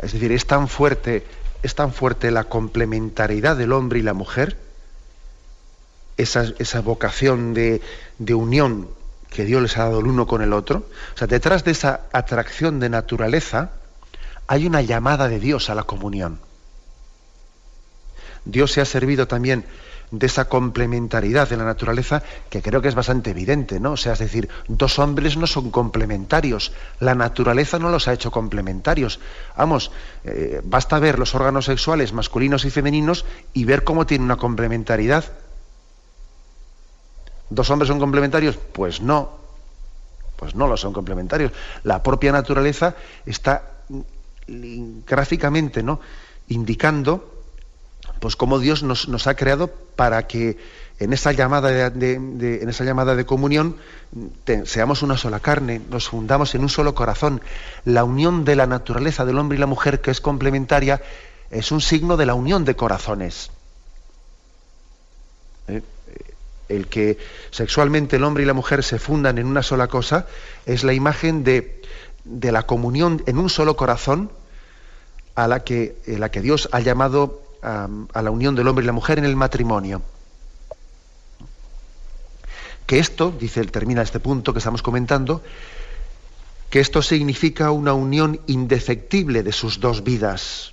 Es 0.00 0.12
decir, 0.12 0.32
es 0.32 0.46
tan 0.46 0.68
fuerte, 0.68 1.24
es 1.62 1.74
tan 1.74 1.92
fuerte 1.92 2.30
la 2.30 2.44
complementariedad 2.44 3.56
del 3.56 3.72
hombre 3.72 4.00
y 4.00 4.02
la 4.02 4.14
mujer, 4.14 4.58
esa, 6.16 6.52
esa 6.58 6.80
vocación 6.80 7.54
de, 7.54 7.80
de, 8.18 8.34
unión 8.34 8.88
que 9.30 9.44
Dios 9.44 9.62
les 9.62 9.76
ha 9.76 9.84
dado 9.84 10.00
el 10.00 10.06
uno 10.06 10.26
con 10.26 10.42
el 10.42 10.52
otro. 10.52 10.88
O 11.14 11.18
sea, 11.18 11.26
detrás 11.26 11.64
de 11.64 11.70
esa 11.70 12.02
atracción 12.12 12.80
de 12.80 12.88
naturaleza 12.88 13.70
hay 14.46 14.66
una 14.66 14.82
llamada 14.82 15.28
de 15.28 15.40
Dios 15.40 15.70
a 15.70 15.74
la 15.74 15.84
comunión. 15.84 16.40
Dios 18.44 18.72
se 18.72 18.80
ha 18.80 18.84
servido 18.84 19.26
también 19.26 19.64
de 20.10 20.26
esa 20.26 20.46
complementariedad 20.46 21.48
de 21.48 21.56
la 21.56 21.64
naturaleza 21.64 22.22
que 22.48 22.62
creo 22.62 22.80
que 22.80 22.88
es 22.88 22.94
bastante 22.94 23.30
evidente, 23.30 23.80
¿no? 23.80 23.92
O 23.92 23.96
sea, 23.96 24.12
es 24.12 24.20
decir, 24.20 24.48
dos 24.68 24.98
hombres 24.98 25.36
no 25.36 25.46
son 25.46 25.70
complementarios, 25.70 26.72
la 27.00 27.14
naturaleza 27.14 27.78
no 27.78 27.90
los 27.90 28.08
ha 28.08 28.12
hecho 28.12 28.30
complementarios. 28.30 29.20
Vamos, 29.56 29.90
eh, 30.24 30.60
basta 30.64 30.98
ver 30.98 31.18
los 31.18 31.34
órganos 31.34 31.64
sexuales 31.64 32.12
masculinos 32.12 32.64
y 32.64 32.70
femeninos 32.70 33.24
y 33.52 33.64
ver 33.64 33.84
cómo 33.84 34.06
tienen 34.06 34.26
una 34.26 34.36
complementariedad. 34.36 35.24
¿Dos 37.50 37.70
hombres 37.70 37.88
son 37.88 38.00
complementarios? 38.00 38.56
Pues 38.56 39.00
no, 39.00 39.30
pues 40.36 40.54
no 40.54 40.66
lo 40.66 40.76
son 40.76 40.92
complementarios. 40.92 41.52
La 41.84 42.02
propia 42.02 42.32
naturaleza 42.32 42.94
está 43.24 43.62
gráficamente, 44.48 45.82
¿no? 45.82 46.00
indicando 46.48 47.35
pues 48.20 48.36
como 48.36 48.58
Dios 48.58 48.82
nos, 48.82 49.26
ha 49.26 49.34
creado 49.34 49.68
para 49.68 50.26
que 50.26 50.58
en 50.98 51.12
esa 51.12 51.32
llamada 51.32 51.90
de, 51.90 52.14
en 52.14 52.68
esa 52.68 52.84
llamada 52.84 53.14
de 53.14 53.26
comunión 53.26 53.76
seamos 54.64 55.02
una 55.02 55.16
sola 55.16 55.40
carne, 55.40 55.80
nos 55.90 56.08
fundamos 56.08 56.54
en 56.54 56.62
un 56.62 56.68
solo 56.68 56.94
corazón. 56.94 57.42
La 57.84 58.04
unión 58.04 58.44
de 58.44 58.56
la 58.56 58.66
naturaleza 58.66 59.24
del 59.24 59.38
hombre 59.38 59.56
y 59.56 59.60
la 59.60 59.66
mujer, 59.66 60.00
que 60.00 60.10
es 60.10 60.20
complementaria, 60.20 61.02
es 61.50 61.70
un 61.70 61.80
signo 61.80 62.16
de 62.16 62.26
la 62.26 62.34
unión 62.34 62.64
de 62.64 62.76
corazones. 62.76 63.50
¿Eh? 65.68 65.82
El 66.68 66.88
que 66.88 67.18
sexualmente 67.50 68.16
el 68.16 68.24
hombre 68.24 68.42
y 68.42 68.46
la 68.46 68.54
mujer 68.54 68.82
se 68.82 68.98
fundan 68.98 69.38
en 69.38 69.46
una 69.46 69.62
sola 69.62 69.86
cosa 69.86 70.26
es 70.64 70.82
la 70.82 70.94
imagen 70.94 71.44
de, 71.44 71.82
de 72.24 72.50
la 72.50 72.64
comunión 72.64 73.22
en 73.26 73.38
un 73.38 73.48
solo 73.48 73.76
corazón 73.76 74.30
a 75.36 75.46
la 75.46 75.62
que, 75.62 75.96
la 76.06 76.30
que 76.30 76.40
Dios 76.40 76.68
ha 76.72 76.80
llamado 76.80 77.42
a, 77.62 77.88
la 78.22 78.30
unión 78.30 78.54
del 78.54 78.68
hombre 78.68 78.84
y 78.84 78.86
la 78.86 78.92
mujer 78.92 79.18
en 79.18 79.24
el 79.24 79.36
matrimonio. 79.36 80.02
Que 82.86 82.98
esto, 82.98 83.34
dice, 83.38 83.64
termina 83.64 84.02
este 84.02 84.20
punto 84.20 84.52
que 84.52 84.58
estamos 84.58 84.82
comentando, 84.82 85.42
que 86.70 86.80
esto 86.80 87.02
significa 87.02 87.70
una 87.70 87.94
unión 87.94 88.40
indefectible 88.46 89.42
de 89.42 89.52
sus 89.52 89.80
dos 89.80 90.04
vidas. 90.04 90.72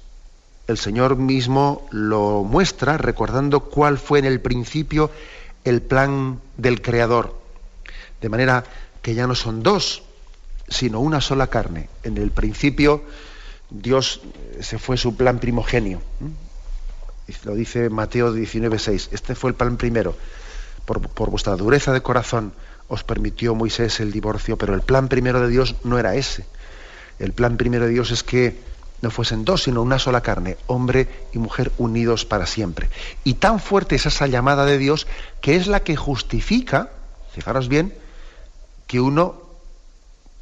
El 0.67 0.77
Señor 0.77 1.15
mismo 1.15 1.87
lo 1.91 2.43
muestra 2.43 2.97
recordando 2.97 3.61
cuál 3.61 3.97
fue 3.97 4.19
en 4.19 4.25
el 4.25 4.39
principio 4.39 5.11
el 5.63 5.81
plan 5.81 6.39
del 6.57 6.81
Creador. 6.81 7.35
De 8.21 8.29
manera 8.29 8.63
que 9.01 9.15
ya 9.15 9.27
no 9.27 9.35
son 9.35 9.63
dos, 9.63 10.03
sino 10.69 10.99
una 10.99 11.19
sola 11.19 11.47
carne. 11.47 11.89
En 12.03 12.17
el 12.17 12.31
principio 12.31 13.03
Dios 13.69 14.21
se 14.61 14.77
fue 14.77 14.97
su 14.97 15.15
plan 15.15 15.39
primogenio 15.39 15.99
lo 17.43 17.55
dice 17.55 17.89
Mateo 17.89 18.33
19:6, 18.33 19.09
este 19.11 19.35
fue 19.35 19.51
el 19.51 19.55
plan 19.55 19.77
primero. 19.77 20.15
Por, 20.85 21.29
vuestra 21.29 21.55
dureza 21.55 21.93
de 21.93 22.01
corazón 22.01 22.53
os 22.89 23.03
permitió 23.03 23.55
Moisés 23.55 23.99
el 24.01 24.11
divorcio, 24.11 24.57
pero 24.57 24.75
el 24.75 24.81
plan 24.81 25.07
primero 25.07 25.39
de 25.41 25.47
Dios 25.47 25.75
no 25.83 25.97
era 25.97 26.15
ese. 26.15 26.45
El 27.19 27.31
plan 27.31 27.55
primero 27.55 27.85
de 27.85 27.91
Dios 27.91 28.11
es 28.11 28.23
que 28.23 28.57
no 29.01 29.11
fuesen 29.11 29.45
dos, 29.45 29.63
sino 29.63 29.81
una 29.81 29.99
sola 29.99 30.21
carne, 30.21 30.57
hombre 30.67 31.07
y 31.33 31.37
mujer 31.37 31.71
unidos 31.77 32.25
para 32.25 32.45
siempre. 32.45 32.89
Y 33.23 33.35
tan 33.35 33.59
fuerte 33.59 33.95
es 33.95 34.05
esa 34.05 34.27
llamada 34.27 34.65
de 34.65 34.77
Dios 34.77 35.07
que 35.41 35.55
es 35.55 35.67
la 35.67 35.81
que 35.81 35.95
justifica, 35.95 36.89
fijaros 37.33 37.69
bien, 37.69 37.93
que 38.87 38.99
uno 38.99 39.41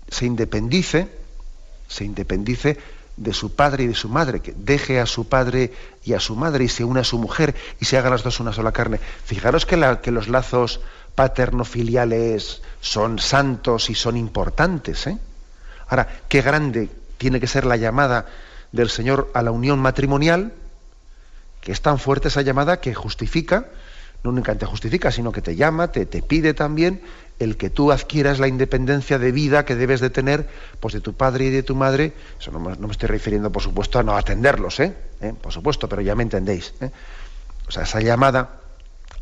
se 0.09 0.25
independice, 0.25 1.07
se 1.87 2.05
independice 2.05 2.77
de 3.17 3.33
su 3.33 3.55
padre 3.55 3.83
y 3.83 3.87
de 3.87 3.95
su 3.95 4.09
madre, 4.09 4.39
que 4.39 4.53
deje 4.55 4.99
a 4.99 5.05
su 5.05 5.27
padre 5.27 5.73
y 6.03 6.13
a 6.13 6.19
su 6.19 6.35
madre 6.35 6.63
y 6.63 6.69
se 6.69 6.83
una 6.83 7.01
a 7.01 7.03
su 7.03 7.17
mujer 7.19 7.55
y 7.79 7.85
se 7.85 7.97
hagan 7.97 8.11
las 8.11 8.23
dos 8.23 8.39
una 8.39 8.53
sola 8.53 8.71
carne. 8.71 8.99
Fijaros 9.25 9.65
que, 9.65 9.77
los 10.11 10.27
lazos 10.27 10.81
paterno-filiales 11.15 12.61
son 12.79 13.19
santos 13.19 13.89
y 13.89 13.95
son 13.95 14.17
importantes. 14.17 15.07
¿eh? 15.07 15.17
Ahora, 15.87 16.07
qué 16.27 16.41
grande 16.41 16.89
tiene 17.17 17.39
que 17.39 17.47
ser 17.47 17.65
la 17.65 17.77
llamada 17.77 18.25
del 18.71 18.89
Señor 18.89 19.29
a 19.33 19.41
la 19.41 19.51
unión 19.51 19.79
matrimonial, 19.79 20.53
que 21.59 21.71
es 21.71 21.81
tan 21.81 21.99
fuerte 21.99 22.29
esa 22.29 22.41
llamada 22.41 22.79
que 22.79 22.93
justifica, 22.93 23.67
no 24.23 24.31
únicamente 24.31 24.65
justifica, 24.65 25.11
sino 25.11 25.31
que 25.31 25.41
te 25.41 25.55
llama, 25.55 25.91
te, 25.91 26.05
te 26.05 26.21
pide 26.21 26.53
también 26.53 27.01
el 27.41 27.57
que 27.57 27.71
tú 27.71 27.91
adquieras 27.91 28.37
la 28.37 28.47
independencia 28.47 29.17
de 29.17 29.31
vida 29.31 29.65
que 29.65 29.75
debes 29.75 29.99
de 29.99 30.11
tener 30.11 30.47
pues 30.79 30.93
de 30.93 31.01
tu 31.01 31.15
padre 31.15 31.45
y 31.45 31.49
de 31.49 31.63
tu 31.63 31.75
madre, 31.75 32.13
eso 32.39 32.51
no, 32.51 32.59
me 32.59 32.91
estoy 32.91 33.09
refiriendo 33.09 33.51
por 33.51 33.63
supuesto 33.63 33.97
a 33.97 34.03
no 34.03 34.15
atenderlos, 34.15 34.79
¿eh? 34.79 34.95
¿Eh? 35.21 35.33
por 35.41 35.51
supuesto, 35.51 35.89
pero 35.89 36.03
ya 36.03 36.13
me 36.13 36.21
entendéis. 36.21 36.75
¿eh? 36.81 36.91
O 37.67 37.71
sea, 37.71 37.83
esa 37.83 37.99
llamada 37.99 38.61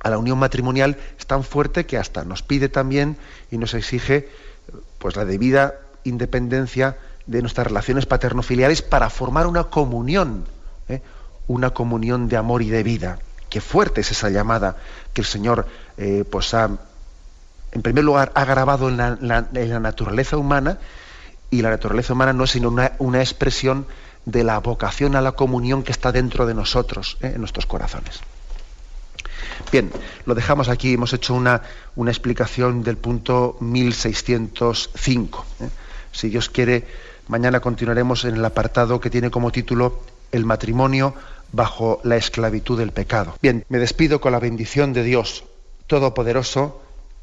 a 0.03 0.09
la 0.09 0.17
unión 0.17 0.37
matrimonial 0.37 0.97
es 1.17 1.25
tan 1.27 1.45
fuerte 1.45 1.85
que 1.85 1.97
hasta 1.97 2.25
nos 2.25 2.43
pide 2.43 2.67
también 2.67 3.15
y 3.51 3.57
nos 3.57 3.73
exige 3.73 4.27
pues 4.97 5.15
la 5.15 5.23
debida 5.23 5.75
independencia 6.03 6.97
de 7.25 7.41
nuestras 7.41 7.67
relaciones 7.67 8.05
paterno-filiales 8.05 8.81
para 8.81 9.09
formar 9.09 9.47
una 9.47 9.65
comunión, 9.65 10.43
una 11.47 11.69
comunión 11.69 12.27
de 12.27 12.35
amor 12.35 12.63
y 12.63 12.69
de 12.69 12.83
vida. 12.83 13.19
Qué 13.49 13.61
fuerte 13.61 14.01
es 14.01 14.11
esa 14.11 14.29
llamada 14.29 14.75
que 15.13 15.21
el 15.21 15.27
Señor 15.27 15.65
pues 16.29 16.53
ha 16.53 16.69
en 17.71 17.81
primer 17.81 18.03
lugar, 18.03 18.31
ha 18.35 18.45
grabado 18.45 18.89
en 18.89 18.97
la, 18.97 19.79
naturaleza 19.79 20.37
humana, 20.37 20.79
y 21.51 21.61
la 21.61 21.69
naturaleza 21.69 22.13
humana 22.13 22.33
no 22.33 22.43
es 22.43 22.51
sino 22.51 22.69
una, 22.69 23.19
expresión 23.19 23.85
de 24.25 24.43
la 24.43 24.59
vocación 24.59 25.15
a 25.15 25.21
la 25.21 25.31
comunión 25.33 25.83
que 25.83 25.91
está 25.91 26.11
dentro 26.11 26.45
de 26.45 26.53
nosotros, 26.53 27.17
¿eh? 27.21 27.31
en 27.33 27.39
nuestros 27.39 27.65
corazones. 27.65 28.21
Bien, 29.71 29.91
lo 30.25 30.35
dejamos 30.35 30.69
aquí, 30.69 30.93
hemos 30.93 31.13
hecho 31.13 31.33
una, 31.33 31.61
explicación 32.07 32.83
del 32.83 32.97
punto 32.97 33.57
1605. 33.59 35.45
¿eh? 35.61 35.69
Si 36.11 36.29
Dios 36.29 36.49
quiere, 36.49 36.87
mañana 37.27 37.59
continuaremos 37.59 38.25
en 38.25 38.35
el 38.35 38.45
apartado 38.45 38.99
que 38.99 39.09
tiene 39.09 39.29
como 39.29 39.51
título 39.51 40.01
El 40.31 40.45
matrimonio 40.45 41.13
bajo 41.51 41.99
la 42.03 42.17
esclavitud 42.17 42.77
del 42.77 42.91
pecado. 42.91 43.35
Bien, 43.41 43.65
me 43.69 43.79
despido 43.79 44.21
con 44.21 44.31
la 44.31 44.39
bendición 44.39 44.93
de 44.93 45.03
Dios 45.03 45.43
Todopoderoso, 45.87 46.81